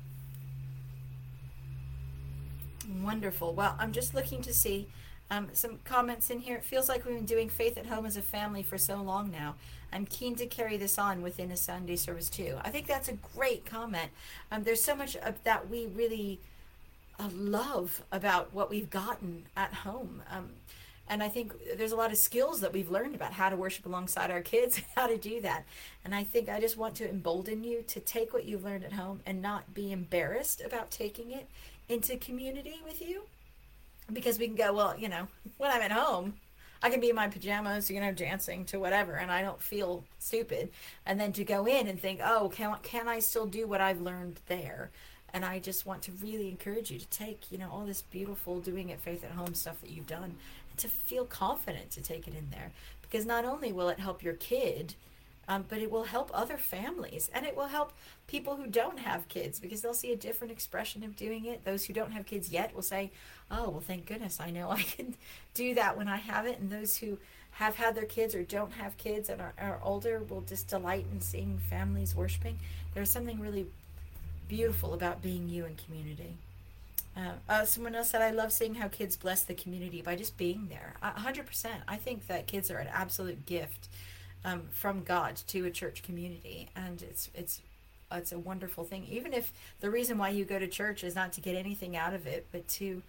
Wonderful. 3.03 3.55
Well, 3.55 3.77
I'm 3.79 3.93
just 3.93 4.15
looking 4.15 4.43
to 4.43 4.55
see 4.55 4.89
um, 5.31 5.49
some 5.53 5.79
comments 5.85 6.31
in 6.31 6.41
here. 6.41 6.57
It 6.57 6.65
feels 6.65 6.89
like 6.89 7.05
we've 7.05 7.17
been 7.17 7.25
doing 7.25 7.49
faith 7.49 7.77
at 7.79 7.87
home 7.87 8.07
as 8.07 8.17
a 8.17 8.23
family 8.23 8.63
for 8.63 8.79
so 8.79 8.97
long 8.97 9.31
now. 9.31 9.57
I'm 9.93 10.07
keen 10.07 10.35
to 10.37 10.47
carry 10.47 10.77
this 10.77 10.99
on 10.99 11.23
within 11.23 11.51
a 11.51 11.57
Sunday 11.57 11.97
service 11.97 12.29
too. 12.29 12.57
I 12.63 12.71
think 12.71 12.87
that's 12.87 13.09
a 13.09 13.15
great 13.35 13.65
comment. 13.65 14.11
Um, 14.51 14.63
there's 14.63 14.83
so 14.83 14.95
much 14.95 15.17
of 15.17 15.43
that 15.45 15.69
we 15.69 15.87
really 15.87 16.41
uh, 17.19 17.29
love 17.33 18.03
about 18.13 18.53
what 18.53 18.71
we've 18.71 18.91
gotten 18.91 19.45
at 19.57 19.73
home. 19.73 20.23
Um, 20.31 20.51
and 21.09 21.23
I 21.23 21.29
think 21.29 21.55
there's 21.77 21.93
a 21.93 21.97
lot 21.97 22.11
of 22.11 22.19
skills 22.19 22.61
that 22.61 22.73
we've 22.73 22.91
learned 22.91 23.15
about 23.15 23.33
how 23.33 23.49
to 23.49 23.57
worship 23.57 23.87
alongside 23.87 24.31
our 24.31 24.43
kids, 24.43 24.81
how 24.97 25.07
to 25.07 25.17
do 25.17 25.41
that. 25.41 25.65
And 26.05 26.15
I 26.15 26.25
think 26.25 26.49
I 26.49 26.61
just 26.61 26.77
want 26.77 26.97
to 26.97 27.09
embolden 27.09 27.63
you 27.63 27.83
to 27.89 28.01
take 28.01 28.33
what 28.33 28.45
you've 28.45 28.65
learned 28.65 28.85
at 28.85 28.93
home 28.93 29.21
and 29.25 29.41
not 29.41 29.73
be 29.73 29.93
embarrassed 29.93 30.61
about 30.65 30.91
taking 30.91 31.31
it 31.31 31.49
into 31.89 32.17
community 32.17 32.81
with 32.85 33.01
you. 33.01 33.23
Because 34.13 34.39
we 34.39 34.47
can 34.47 34.57
go, 34.57 34.73
well, 34.73 34.95
you 34.97 35.09
know, 35.09 35.27
when 35.59 35.71
I'm 35.71 35.83
at 35.83 35.91
home, 35.91 36.35
I 36.83 36.91
can 36.91 37.01
be 37.01 37.11
in 37.11 37.17
my 37.17 37.29
pajamas, 37.29 37.91
you 37.91 38.01
know, 38.01 38.13
dancing 38.13 38.65
to 38.67 38.79
whatever, 38.79 39.15
and 39.15 39.31
I 39.31 39.43
don't 39.43 39.61
feel 39.61 40.05
stupid. 40.19 40.71
And 41.05 41.19
then 41.19 41.33
to 41.33 41.45
go 41.45 41.67
in 41.67 41.89
and 41.89 42.01
think, 42.01 42.21
oh, 42.23 42.51
can, 42.55 42.77
can 42.83 43.09
I 43.09 43.19
still 43.19 43.47
do 43.47 43.67
what 43.67 43.81
I've 43.81 44.01
learned 44.01 44.41
there? 44.47 44.91
And 45.33 45.45
I 45.45 45.59
just 45.59 45.87
want 45.87 46.03
to 46.03 46.13
really 46.23 46.49
encourage 46.49 46.91
you 46.91 46.99
to 46.99 47.07
take, 47.07 47.51
you 47.51 47.59
know, 47.59 47.71
all 47.71 47.85
this 47.85 48.03
beautiful 48.03 48.61
doing 48.61 48.91
it 48.91 49.01
faith 49.01 49.25
at 49.25 49.33
home 49.33 49.55
stuff 49.55 49.81
that 49.81 49.91
you've 49.91 50.07
done 50.07 50.37
to 50.77 50.89
feel 50.89 51.25
confident 51.25 51.91
to 51.91 52.03
take 52.03 52.29
it 52.29 52.35
in 52.35 52.51
there 52.51 52.71
because 53.03 53.25
not 53.25 53.45
only 53.45 53.73
will 53.73 53.89
it 53.89 53.99
help 53.99 54.23
your 54.23 54.35
kid 54.35 54.95
um, 55.49 55.65
but 55.69 55.79
it 55.79 55.91
will 55.91 56.05
help 56.05 56.31
other 56.35 56.57
families 56.57 57.31
and 57.33 57.47
it 57.47 57.57
will 57.57 57.67
help 57.67 57.93
people 58.27 58.57
who 58.57 58.67
don't 58.67 58.99
have 58.99 59.29
kids 59.29 59.61
because 59.61 59.81
they'll 59.81 59.95
see 59.95 60.13
a 60.13 60.17
different 60.17 60.53
expression 60.53 61.05
of 61.05 61.17
doing 61.17 61.45
it. 61.45 61.65
Those 61.65 61.85
who 61.85 61.93
don't 61.93 62.13
have 62.13 62.27
kids 62.27 62.51
yet 62.51 62.75
will 62.75 62.83
say 62.83 63.11
oh 63.51 63.71
well 63.71 63.81
thank 63.81 64.07
goodness 64.07 64.41
i 64.41 64.51
know 64.51 64.71
i 64.73 64.83
can 64.83 65.15
do 65.55 65.75
that 65.75 65.97
when 65.97 66.09
i 66.09 66.17
have 66.17 66.47
it. 66.47 66.59
And 66.59 66.71
those 66.71 66.97
who 66.97 67.19
have 67.53 67.77
had 67.77 67.95
their 67.95 68.05
kids 68.05 68.35
or 68.35 68.43
don't 68.43 68.73
have 68.73 68.97
kids 68.99 69.29
and 69.31 69.41
are, 69.41 69.55
are 69.59 69.81
older 69.83 70.23
will 70.29 70.43
just 70.43 70.69
delight 70.69 71.07
in 71.11 71.21
seeing 71.23 71.59
families 71.59 72.15
worshiping. 72.15 72.59
There's 72.93 73.11
something 73.11 73.41
really 73.41 73.67
beautiful 74.47 74.93
about 74.93 75.23
being 75.23 75.49
you 75.49 75.65
in 75.65 75.75
community. 75.77 76.37
Uh, 77.17 77.33
uh, 77.49 77.65
someone 77.65 77.95
else 77.95 78.11
said, 78.11 78.21
I 78.21 78.31
love 78.31 78.53
seeing 78.53 78.75
how 78.75 78.89
kids 78.89 79.17
bless 79.17 79.43
the 79.43 79.55
community 79.55 80.03
by 80.03 80.17
just 80.17 80.37
being 80.37 80.69
there. 80.69 80.95
A 81.03 81.13
100%. 81.13 81.67
I 81.89 81.97
think 81.97 82.27
that 82.27 82.47
kids 82.47 82.71
are 82.71 82.77
an 82.77 82.89
absolute 82.93 83.47
gift 83.47 83.89
um, 84.45 84.63
from 84.71 85.03
God 85.03 85.37
to 85.49 85.65
a 85.65 85.71
church 85.71 86.03
community. 86.03 86.69
And 86.77 87.03
it's, 87.03 87.31
it's, 87.35 87.63
it's 88.13 88.33
a 88.33 88.39
wonderful 88.39 88.85
thing. 88.85 89.07
Even 89.11 89.33
if 89.33 89.53
the 89.81 89.91
reason 89.91 90.19
why 90.19 90.31
you 90.31 90.45
go 90.45 90.59
to 90.59 90.69
church 90.69 91.03
is 91.05 91.15
not 91.15 91.33
to 91.35 91.41
get 91.41 91.57
anything 91.57 91.97
out 91.97 92.15
of 92.15 92.27
it, 92.27 92.47
but 92.53 92.67
to 92.69 93.03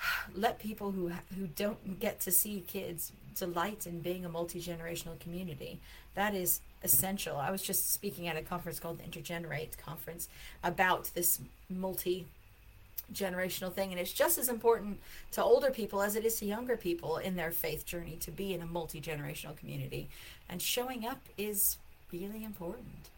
let 0.34 0.58
people 0.58 0.92
who, 0.92 1.12
who 1.36 1.46
don't 1.46 2.00
get 2.00 2.20
to 2.20 2.30
see 2.30 2.64
kids 2.66 3.12
delight 3.36 3.86
in 3.86 4.00
being 4.00 4.24
a 4.24 4.28
multi-generational 4.28 5.18
community. 5.20 5.78
That 6.14 6.34
is 6.34 6.60
essential. 6.82 7.36
I 7.36 7.50
was 7.50 7.62
just 7.62 7.92
speaking 7.92 8.26
at 8.28 8.36
a 8.36 8.42
conference 8.42 8.80
called 8.80 8.98
the 8.98 9.04
Intergenerate 9.04 9.76
Conference 9.78 10.28
about 10.62 11.10
this 11.14 11.40
multi 11.68 12.26
generational 13.12 13.72
thing 13.72 13.90
and 13.90 14.00
it's 14.00 14.12
just 14.12 14.38
as 14.38 14.48
important 14.48 15.00
to 15.30 15.42
older 15.42 15.70
people 15.70 16.02
as 16.02 16.16
it 16.16 16.24
is 16.24 16.36
to 16.36 16.44
younger 16.44 16.76
people 16.76 17.16
in 17.16 17.36
their 17.36 17.50
faith 17.50 17.86
journey 17.86 18.16
to 18.20 18.30
be 18.30 18.52
in 18.52 18.60
a 18.60 18.66
multi-generational 18.66 19.56
community 19.56 20.08
and 20.48 20.60
showing 20.60 21.06
up 21.06 21.20
is 21.36 21.78
really 22.12 22.44
important 22.44 23.08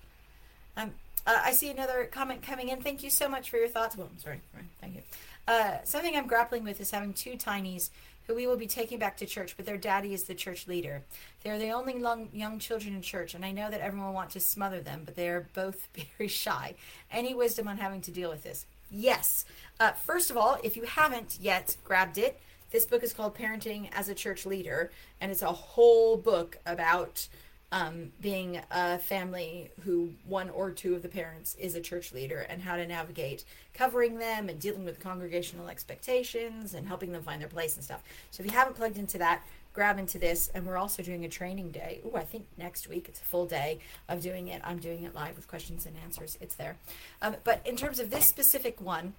um, 0.76 0.92
uh, 1.26 1.40
i 1.44 1.53
see 1.53 1.70
another 1.70 2.09
comment 2.11 2.42
coming 2.42 2.68
in 2.68 2.81
thank 2.81 3.03
you 3.03 3.11
so 3.11 3.29
much 3.29 3.50
for 3.50 3.57
your 3.57 3.68
thoughts 3.68 3.96
well 3.96 4.09
i'm 4.12 4.18
sorry 4.18 4.40
thank 4.81 4.94
you 4.94 5.03
uh, 5.48 5.79
something 5.85 6.16
i'm 6.16 6.26
grappling 6.26 6.62
with 6.62 6.81
is 6.81 6.90
having 6.90 7.12
two 7.12 7.33
tinies 7.33 7.90
who 8.31 8.37
we 8.37 8.46
will 8.46 8.57
be 8.57 8.68
taking 8.68 8.98
back 8.98 9.16
to 9.16 9.26
church, 9.26 9.57
but 9.57 9.66
their 9.66 9.76
daddy 9.76 10.14
is 10.14 10.22
the 10.22 10.35
church 10.35 10.68
leader. 10.68 11.03
They 11.42 11.50
are 11.50 11.59
the 11.59 11.70
only 11.70 11.98
long, 11.98 12.29
young 12.33 12.61
children 12.61 12.94
in 12.94 13.03
church, 13.03 13.35
and 13.35 13.44
I 13.44 13.50
know 13.50 13.68
that 13.68 13.81
everyone 13.81 14.12
wants 14.12 14.35
to 14.35 14.40
smother 14.40 14.81
them, 14.81 15.03
but 15.05 15.16
they 15.16 15.29
are 15.29 15.48
both 15.53 15.88
very 16.16 16.29
shy. 16.29 16.76
Any 17.11 17.35
wisdom 17.35 17.66
on 17.66 17.79
having 17.79 18.00
to 18.03 18.12
deal 18.12 18.31
with 18.31 18.44
this? 18.44 18.66
Yes. 18.90 19.44
Uh, 19.79 19.92
first 19.92 20.31
of 20.31 20.37
all, 20.37 20.59
if 20.62 20.76
you 20.76 20.83
haven't 20.83 21.38
yet 21.40 21.76
grabbed 21.85 22.18
it, 22.18 22.40
this 22.70 22.87
book 22.87 23.03
is 23.03 23.12
called 23.12 23.35
Parenting 23.35 23.88
as 23.92 24.09
a 24.09 24.14
Church 24.14 24.46
Leader, 24.46 24.90
and 25.20 25.31
it's 25.33 25.42
a 25.42 25.46
whole 25.53 26.16
book 26.16 26.59
about 26.66 27.26
um, 27.72 28.12
being 28.20 28.61
a 28.70 28.98
family 28.98 29.70
who 29.85 30.12
one 30.26 30.50
or 30.50 30.70
two 30.70 30.94
of 30.94 31.03
the 31.03 31.09
parents 31.09 31.55
is 31.55 31.74
a 31.74 31.81
church 31.81 32.12
leader 32.12 32.40
and 32.48 32.62
how 32.62 32.76
to 32.76 32.87
navigate 32.87 33.44
covering 33.74 34.18
them 34.18 34.48
and 34.48 34.59
dealing 34.59 34.85
with 34.85 34.98
congregational 34.98 35.68
expectations 35.68 36.74
and 36.74 36.88
helping 36.88 37.12
them 37.12 37.22
find 37.22 37.40
their 37.40 37.48
place 37.48 37.76
and 37.76 37.85
stuff. 37.85 38.03
So 38.33 38.42
if 38.42 38.50
you 38.50 38.57
haven't 38.57 38.74
plugged 38.74 38.98
into 38.98 39.18
that, 39.18 39.42
grab 39.72 39.98
into 39.98 40.18
this 40.18 40.50
and 40.54 40.66
we're 40.66 40.76
also 40.76 41.02
doing 41.02 41.24
a 41.24 41.28
training 41.28 41.70
day. 41.70 42.00
Oh 42.04 42.16
i 42.16 42.24
think 42.24 42.46
next 42.56 42.88
week 42.88 43.06
it's 43.09 43.20
a 43.20 43.24
full 43.24 43.46
day 43.46 43.78
of 44.09 44.20
doing 44.20 44.48
it. 44.48 44.61
I'm 44.64 44.78
doing 44.78 45.04
it 45.04 45.14
live 45.14 45.37
with 45.37 45.48
questions 45.48 45.87
and 45.87 45.96
answers. 46.04 46.38
It's 46.40 46.54
there. 46.54 46.76
Um, 47.22 47.37
but 47.44 47.61
in 47.64 47.76
terms 47.76 47.98
of 48.00 48.11
this 48.11 48.26
specific 48.26 48.80
one 48.80 49.14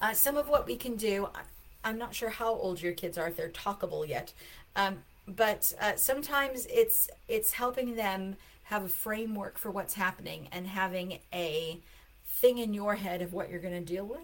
uh, 0.00 0.12
some 0.12 0.36
of 0.36 0.48
what 0.48 0.66
we 0.66 0.76
can 0.76 0.96
do 0.96 1.28
i'm 1.84 1.98
not 1.98 2.14
sure 2.14 2.30
how 2.30 2.52
old 2.52 2.80
your 2.80 2.92
kids 2.92 3.18
are 3.18 3.28
if 3.28 3.36
they're 3.36 3.48
talkable 3.48 4.06
yet 4.06 4.32
um, 4.76 4.98
but 5.26 5.72
uh, 5.80 5.92
sometimes 5.96 6.66
it's 6.66 7.08
it's 7.28 7.52
helping 7.52 7.96
them 7.96 8.36
have 8.64 8.84
a 8.84 8.88
framework 8.88 9.58
for 9.58 9.70
what's 9.70 9.94
happening 9.94 10.48
and 10.52 10.66
having 10.66 11.18
a 11.32 11.78
thing 12.26 12.58
in 12.58 12.74
your 12.74 12.94
head 12.96 13.22
of 13.22 13.32
what 13.32 13.50
you're 13.50 13.60
going 13.60 13.74
to 13.74 13.92
deal 13.92 14.04
with 14.04 14.20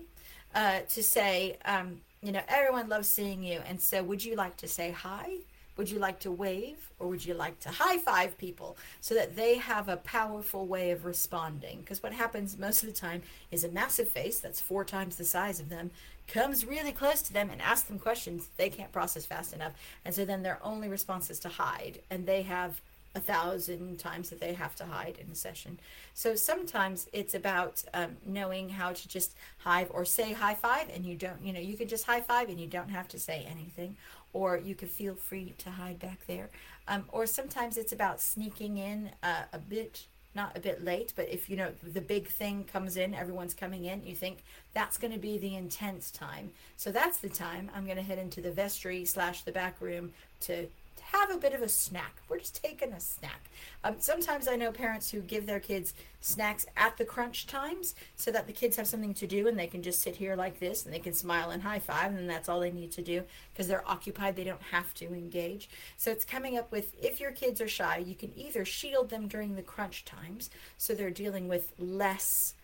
uh, 0.54 0.80
to 0.88 1.02
say 1.02 1.56
um, 1.64 2.00
you 2.24 2.32
know, 2.32 2.42
everyone 2.48 2.88
loves 2.88 3.08
seeing 3.08 3.42
you. 3.42 3.60
And 3.68 3.80
so, 3.80 4.02
would 4.02 4.24
you 4.24 4.34
like 4.34 4.56
to 4.58 4.66
say 4.66 4.90
hi? 4.90 5.36
Would 5.76 5.90
you 5.90 5.98
like 5.98 6.20
to 6.20 6.30
wave? 6.30 6.90
Or 6.98 7.08
would 7.08 7.24
you 7.24 7.34
like 7.34 7.60
to 7.60 7.68
high 7.68 7.98
five 7.98 8.38
people 8.38 8.76
so 9.00 9.14
that 9.14 9.36
they 9.36 9.56
have 9.56 9.88
a 9.88 9.98
powerful 9.98 10.66
way 10.66 10.90
of 10.92 11.04
responding? 11.04 11.80
Because 11.80 12.02
what 12.02 12.12
happens 12.12 12.58
most 12.58 12.82
of 12.82 12.88
the 12.88 12.94
time 12.98 13.22
is 13.50 13.64
a 13.64 13.68
massive 13.68 14.08
face 14.08 14.40
that's 14.40 14.60
four 14.60 14.84
times 14.84 15.16
the 15.16 15.24
size 15.24 15.60
of 15.60 15.68
them 15.68 15.90
comes 16.26 16.64
really 16.64 16.92
close 16.92 17.20
to 17.22 17.32
them 17.32 17.50
and 17.50 17.60
asks 17.60 17.88
them 17.88 17.98
questions 17.98 18.48
they 18.56 18.70
can't 18.70 18.92
process 18.92 19.26
fast 19.26 19.52
enough. 19.52 19.74
And 20.04 20.14
so 20.14 20.24
then 20.24 20.42
their 20.42 20.58
only 20.62 20.88
response 20.88 21.28
is 21.28 21.38
to 21.40 21.48
hide. 21.50 21.98
And 22.10 22.24
they 22.24 22.42
have 22.42 22.80
a 23.14 23.20
thousand 23.20 23.98
times 23.98 24.30
that 24.30 24.40
they 24.40 24.54
have 24.54 24.74
to 24.76 24.84
hide 24.84 25.18
in 25.24 25.30
a 25.30 25.34
session. 25.34 25.78
So 26.14 26.34
sometimes 26.34 27.08
it's 27.12 27.34
about 27.34 27.82
um, 27.94 28.16
knowing 28.26 28.68
how 28.68 28.92
to 28.92 29.08
just 29.08 29.34
hide 29.58 29.88
or 29.90 30.04
say 30.04 30.32
high 30.32 30.54
five, 30.54 30.88
and 30.94 31.04
you 31.06 31.16
don't, 31.16 31.42
you 31.42 31.52
know, 31.52 31.60
you 31.60 31.76
can 31.76 31.88
just 31.88 32.04
high 32.04 32.20
five 32.20 32.48
and 32.48 32.58
you 32.58 32.66
don't 32.66 32.90
have 32.90 33.08
to 33.08 33.18
say 33.18 33.46
anything, 33.50 33.96
or 34.32 34.58
you 34.58 34.74
can 34.74 34.88
feel 34.88 35.14
free 35.14 35.54
to 35.58 35.70
hide 35.70 35.98
back 35.98 36.26
there. 36.26 36.50
Um, 36.88 37.04
or 37.12 37.26
sometimes 37.26 37.76
it's 37.76 37.92
about 37.92 38.20
sneaking 38.20 38.76
in 38.78 39.10
uh, 39.22 39.44
a 39.52 39.58
bit 39.58 40.06
not 40.34 40.56
a 40.56 40.60
bit 40.60 40.84
late, 40.84 41.12
but 41.14 41.28
if 41.28 41.48
you 41.48 41.56
know 41.56 41.70
the 41.82 42.00
big 42.00 42.26
thing 42.26 42.64
comes 42.64 42.96
in, 42.96 43.14
everyone's 43.14 43.54
coming 43.54 43.84
in, 43.84 44.04
you 44.04 44.16
think 44.16 44.38
that's 44.72 44.98
going 44.98 45.12
to 45.12 45.18
be 45.18 45.38
the 45.38 45.54
intense 45.54 46.10
time. 46.10 46.50
So 46.76 46.90
that's 46.90 47.18
the 47.18 47.28
time 47.28 47.70
I'm 47.74 47.84
going 47.84 47.98
to 47.98 48.02
head 48.02 48.18
into 48.18 48.40
the 48.40 48.50
vestry 48.50 49.04
slash 49.04 49.42
the 49.42 49.52
back 49.52 49.80
room 49.80 50.12
to 50.40 50.66
have 51.00 51.30
a 51.30 51.38
bit 51.38 51.54
of 51.54 51.62
a 51.62 51.68
snack. 51.68 52.16
We're 52.28 52.38
just 52.38 52.62
taking 52.62 52.92
a 52.92 53.00
snack. 53.00 53.50
Um, 53.82 53.96
sometimes 53.98 54.48
I 54.48 54.56
know 54.56 54.72
parents 54.72 55.10
who 55.10 55.20
give 55.20 55.46
their 55.46 55.60
kids 55.60 55.94
snacks 56.20 56.66
at 56.76 56.96
the 56.96 57.04
crunch 57.04 57.46
times 57.46 57.94
so 58.16 58.30
that 58.32 58.46
the 58.46 58.52
kids 58.52 58.76
have 58.76 58.86
something 58.86 59.14
to 59.14 59.26
do 59.26 59.46
and 59.46 59.58
they 59.58 59.66
can 59.66 59.82
just 59.82 60.02
sit 60.02 60.16
here 60.16 60.36
like 60.36 60.58
this 60.58 60.84
and 60.84 60.92
they 60.94 60.98
can 60.98 61.12
smile 61.12 61.50
and 61.50 61.62
high 61.62 61.78
five 61.78 62.12
and 62.12 62.28
that's 62.28 62.48
all 62.48 62.60
they 62.60 62.70
need 62.70 62.92
to 62.92 63.02
do 63.02 63.22
because 63.52 63.68
they're 63.68 63.88
occupied. 63.88 64.36
They 64.36 64.44
don't 64.44 64.62
have 64.70 64.92
to 64.94 65.06
engage. 65.06 65.68
So 65.96 66.10
it's 66.10 66.24
coming 66.24 66.58
up 66.58 66.70
with 66.70 66.94
if 67.02 67.20
your 67.20 67.32
kids 67.32 67.60
are 67.60 67.68
shy, 67.68 67.98
you 67.98 68.14
can 68.14 68.32
either 68.36 68.64
shield 68.64 69.10
them 69.10 69.28
during 69.28 69.56
the 69.56 69.62
crunch 69.62 70.04
times 70.04 70.50
so 70.78 70.94
they're 70.94 71.10
dealing 71.10 71.48
with 71.48 71.72
less 71.78 72.54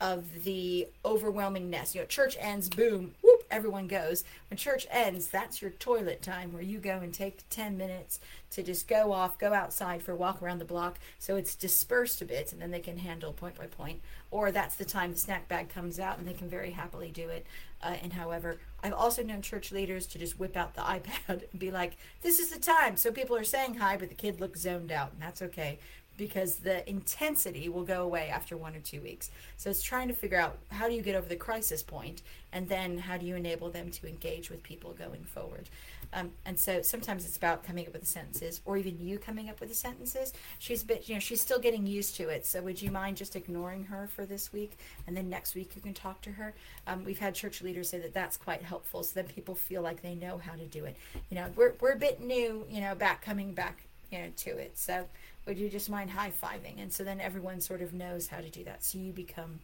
of 0.00 0.44
the 0.44 0.86
overwhelmingness. 1.04 1.94
You 1.94 2.02
know, 2.02 2.06
church 2.06 2.36
ends, 2.40 2.68
boom, 2.68 3.14
whoop, 3.22 3.33
everyone 3.50 3.86
goes. 3.86 4.24
When 4.48 4.56
church 4.56 4.86
ends, 4.90 5.28
that's 5.28 5.62
your 5.62 5.70
toilet 5.70 6.22
time 6.22 6.52
where 6.52 6.62
you 6.62 6.78
go 6.78 6.98
and 6.98 7.12
take 7.12 7.48
10 7.50 7.76
minutes 7.76 8.20
to 8.50 8.62
just 8.62 8.88
go 8.88 9.12
off, 9.12 9.38
go 9.38 9.52
outside 9.52 10.02
for 10.02 10.12
a 10.12 10.16
walk 10.16 10.42
around 10.42 10.58
the 10.58 10.64
block 10.64 10.98
so 11.18 11.36
it's 11.36 11.54
dispersed 11.54 12.22
a 12.22 12.24
bit 12.24 12.52
and 12.52 12.60
then 12.60 12.70
they 12.70 12.80
can 12.80 12.98
handle 12.98 13.32
point 13.32 13.56
by 13.56 13.66
point. 13.66 14.00
Or 14.30 14.50
that's 14.50 14.76
the 14.76 14.84
time 14.84 15.12
the 15.12 15.18
snack 15.18 15.48
bag 15.48 15.68
comes 15.68 15.98
out 15.98 16.18
and 16.18 16.26
they 16.26 16.32
can 16.32 16.48
very 16.48 16.70
happily 16.70 17.10
do 17.10 17.28
it. 17.28 17.46
Uh, 17.82 17.96
and 18.02 18.12
however, 18.12 18.58
I've 18.82 18.92
also 18.94 19.22
known 19.22 19.42
church 19.42 19.70
leaders 19.70 20.06
to 20.08 20.18
just 20.18 20.38
whip 20.38 20.56
out 20.56 20.74
the 20.74 20.80
iPad 20.82 21.44
and 21.50 21.60
be 21.60 21.70
like, 21.70 21.96
this 22.22 22.38
is 22.38 22.50
the 22.50 22.58
time. 22.58 22.96
So 22.96 23.12
people 23.12 23.36
are 23.36 23.44
saying 23.44 23.74
hi, 23.74 23.96
but 23.96 24.08
the 24.08 24.14
kid 24.14 24.40
looks 24.40 24.60
zoned 24.60 24.90
out, 24.90 25.12
and 25.12 25.20
that's 25.20 25.42
okay 25.42 25.78
because 26.16 26.56
the 26.56 26.88
intensity 26.88 27.68
will 27.68 27.84
go 27.84 28.02
away 28.02 28.28
after 28.28 28.56
one 28.56 28.74
or 28.74 28.80
two 28.80 29.00
weeks. 29.00 29.30
So 29.56 29.70
it's 29.70 29.82
trying 29.82 30.08
to 30.08 30.14
figure 30.14 30.38
out 30.38 30.58
how 30.70 30.88
do 30.88 30.94
you 30.94 31.02
get 31.02 31.14
over 31.14 31.28
the 31.28 31.36
crisis 31.36 31.82
point, 31.82 32.22
and 32.52 32.68
then 32.68 32.98
how 32.98 33.16
do 33.16 33.26
you 33.26 33.36
enable 33.36 33.70
them 33.70 33.90
to 33.90 34.08
engage 34.08 34.50
with 34.50 34.62
people 34.62 34.92
going 34.92 35.24
forward. 35.24 35.68
Um, 36.12 36.30
and 36.44 36.56
so 36.56 36.80
sometimes 36.82 37.26
it's 37.26 37.36
about 37.36 37.64
coming 37.64 37.86
up 37.86 37.92
with 37.92 38.02
the 38.02 38.08
sentences, 38.08 38.60
or 38.64 38.76
even 38.76 39.00
you 39.00 39.18
coming 39.18 39.50
up 39.50 39.58
with 39.58 39.68
the 39.68 39.74
sentences. 39.74 40.32
She's 40.60 40.82
a 40.84 40.86
bit, 40.86 41.08
you 41.08 41.14
know, 41.14 41.20
she's 41.20 41.40
still 41.40 41.58
getting 41.58 41.86
used 41.86 42.14
to 42.16 42.28
it. 42.28 42.46
So 42.46 42.62
would 42.62 42.80
you 42.80 42.92
mind 42.92 43.16
just 43.16 43.34
ignoring 43.34 43.84
her 43.86 44.06
for 44.06 44.24
this 44.24 44.52
week, 44.52 44.78
and 45.06 45.16
then 45.16 45.28
next 45.28 45.56
week 45.56 45.72
you 45.74 45.82
can 45.82 45.94
talk 45.94 46.20
to 46.22 46.30
her? 46.30 46.54
Um, 46.86 47.04
we've 47.04 47.18
had 47.18 47.34
church 47.34 47.62
leaders 47.62 47.90
say 47.90 47.98
that 47.98 48.14
that's 48.14 48.36
quite 48.36 48.62
helpful, 48.62 49.02
so 49.02 49.12
then 49.14 49.26
people 49.26 49.56
feel 49.56 49.82
like 49.82 50.02
they 50.02 50.14
know 50.14 50.38
how 50.38 50.52
to 50.52 50.66
do 50.66 50.84
it. 50.84 50.96
You 51.30 51.36
know, 51.36 51.46
we're 51.56 51.74
we're 51.80 51.92
a 51.92 51.98
bit 51.98 52.20
new, 52.20 52.64
you 52.70 52.80
know, 52.80 52.94
back 52.94 53.22
coming 53.22 53.52
back, 53.52 53.82
you 54.12 54.18
know, 54.18 54.28
to 54.36 54.50
it. 54.56 54.78
So 54.78 55.06
would 55.46 55.58
you 55.58 55.68
just 55.68 55.90
mind 55.90 56.10
high 56.10 56.30
fiving? 56.30 56.80
And 56.80 56.92
so 56.92 57.04
then 57.04 57.20
everyone 57.20 57.60
sort 57.60 57.82
of 57.82 57.92
knows 57.92 58.28
how 58.28 58.38
to 58.38 58.50
do 58.50 58.64
that. 58.64 58.84
So 58.84 58.98
you 58.98 59.12
become 59.12 59.60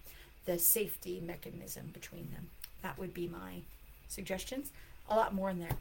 the 0.47 0.59
safety 0.59 1.23
mechanism 1.25 1.91
between 1.93 2.29
them. 2.33 2.49
That 2.83 2.99
would 2.99 3.15
be 3.15 3.29
my 3.29 3.63
suggestions. 4.09 4.71
A 5.09 5.17
lot 5.17 5.35
more 5.35 5.51
in 5.51 5.59
there. 5.59 5.77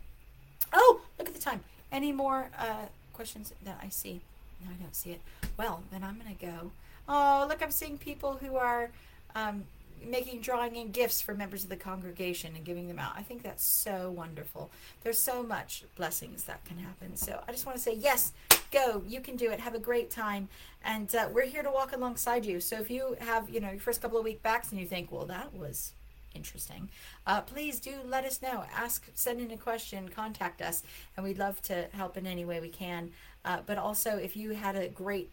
Oh, 0.74 1.02
look 1.18 1.28
at 1.28 1.34
the 1.34 1.42
time. 1.42 1.62
Any 1.92 2.12
more 2.12 2.50
uh, 2.58 2.86
questions 3.14 3.54
that 3.64 3.80
I 3.82 3.90
see? 3.90 4.22
No, 4.64 4.72
I 4.72 4.82
don't 4.82 4.96
see 4.96 5.12
it. 5.12 5.22
Well, 5.58 5.84
then 5.92 6.04
I'm 6.04 6.20
going 6.20 6.36
to 6.36 6.46
go. 6.46 6.72
Oh, 7.08 7.46
look, 7.50 7.64
I'm 7.64 7.72
seeing 7.72 7.98
people 7.98 8.40
who 8.42 8.56
are 8.58 8.92
um, 9.36 9.64
making 10.06 10.42
drawing 10.42 10.76
in 10.76 10.92
gifts 10.92 11.22
for 11.22 11.34
members 11.34 11.64
of 11.64 11.70
the 11.70 11.76
congregation 11.76 12.56
and 12.56 12.64
giving 12.64 12.88
them 12.88 13.00
out. 13.00 13.14
I 13.16 13.24
think 13.24 13.44
that's 13.44 13.66
so 13.66 14.12
wonderful. 14.12 14.70
There's 15.04 15.18
so 15.18 15.44
much 15.44 15.84
blessings 15.96 16.44
that 16.44 16.64
can 16.66 16.78
happen. 16.78 17.16
So 17.16 17.42
I 17.48 17.52
just 17.52 17.66
want 17.66 17.78
to 17.78 17.84
say, 17.84 17.96
yes, 17.96 18.34
go. 18.72 19.04
You 19.08 19.22
can 19.22 19.36
do 19.36 19.52
it. 19.52 19.60
Have 19.60 19.76
a 19.76 19.80
great 19.80 20.10
time. 20.10 20.50
And 20.84 21.14
uh, 21.14 21.30
we're 21.34 21.46
here 21.46 21.64
to 21.64 21.72
walk 21.72 21.94
alongside 21.94 22.46
you. 22.46 22.60
So 22.60 22.80
if 22.80 22.90
you 22.90 23.16
have, 23.20 23.50
you 23.50 23.60
know, 23.60 23.70
your 23.70 23.80
first 23.80 24.02
couple 24.02 24.18
of 24.18 24.24
week 24.24 24.42
backs 24.42 24.72
and 24.72 24.80
you 24.80 24.88
think, 24.88 25.12
well, 25.12 25.26
that 25.26 25.54
was 25.54 25.94
interesting, 26.34 26.90
uh, 27.28 27.42
please 27.42 27.80
do 27.80 27.96
let 28.06 28.24
us 28.26 28.42
know. 28.42 28.64
Ask, 28.76 29.10
send 29.14 29.42
in 29.42 29.52
a 29.52 29.58
question, 29.58 30.10
contact 30.10 30.62
us, 30.62 30.84
and 31.18 31.26
we'd 31.26 31.40
love 31.40 31.62
to 31.64 31.88
help 31.94 32.18
in 32.18 32.26
any 32.26 32.46
way 32.46 32.60
we 32.60 32.70
can. 32.70 33.12
Uh, 33.44 33.60
but 33.66 33.78
also, 33.78 34.18
if 34.18 34.36
you 34.36 34.52
had 34.52 34.76
a 34.76 34.88
great 34.88 35.30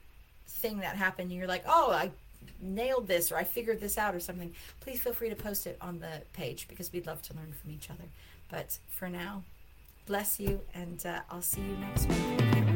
thing 0.49 0.79
that 0.81 0.97
happened, 0.97 1.31
and 1.31 1.39
you're 1.39 1.49
like, 1.49 1.65
oh, 1.67 1.93
I 1.93 2.11
nailed 2.61 3.09
this 3.09 3.33
or 3.33 3.37
I 3.37 3.45
figured 3.45 3.81
this 3.81 3.99
out 3.99 4.15
or 4.15 4.21
something, 4.21 4.55
please 4.81 5.01
feel 5.01 5.13
free 5.13 5.29
to 5.29 5.37
post 5.37 5.67
it 5.67 5.77
on 5.81 5.99
the 5.99 6.23
page 6.33 6.69
because 6.69 6.93
we'd 6.93 7.07
love 7.07 7.23
to 7.23 7.35
learn 7.35 7.53
from 7.53 7.71
each 7.71 7.91
other. 7.91 8.05
But 8.51 8.79
for 8.89 9.09
now, 9.09 9.43
bless 10.07 10.39
you, 10.39 10.61
and 10.75 11.05
uh, 11.05 11.21
I'll 11.31 11.43
see 11.43 11.63
you 11.63 11.77
next 11.79 12.07
week. 12.09 12.76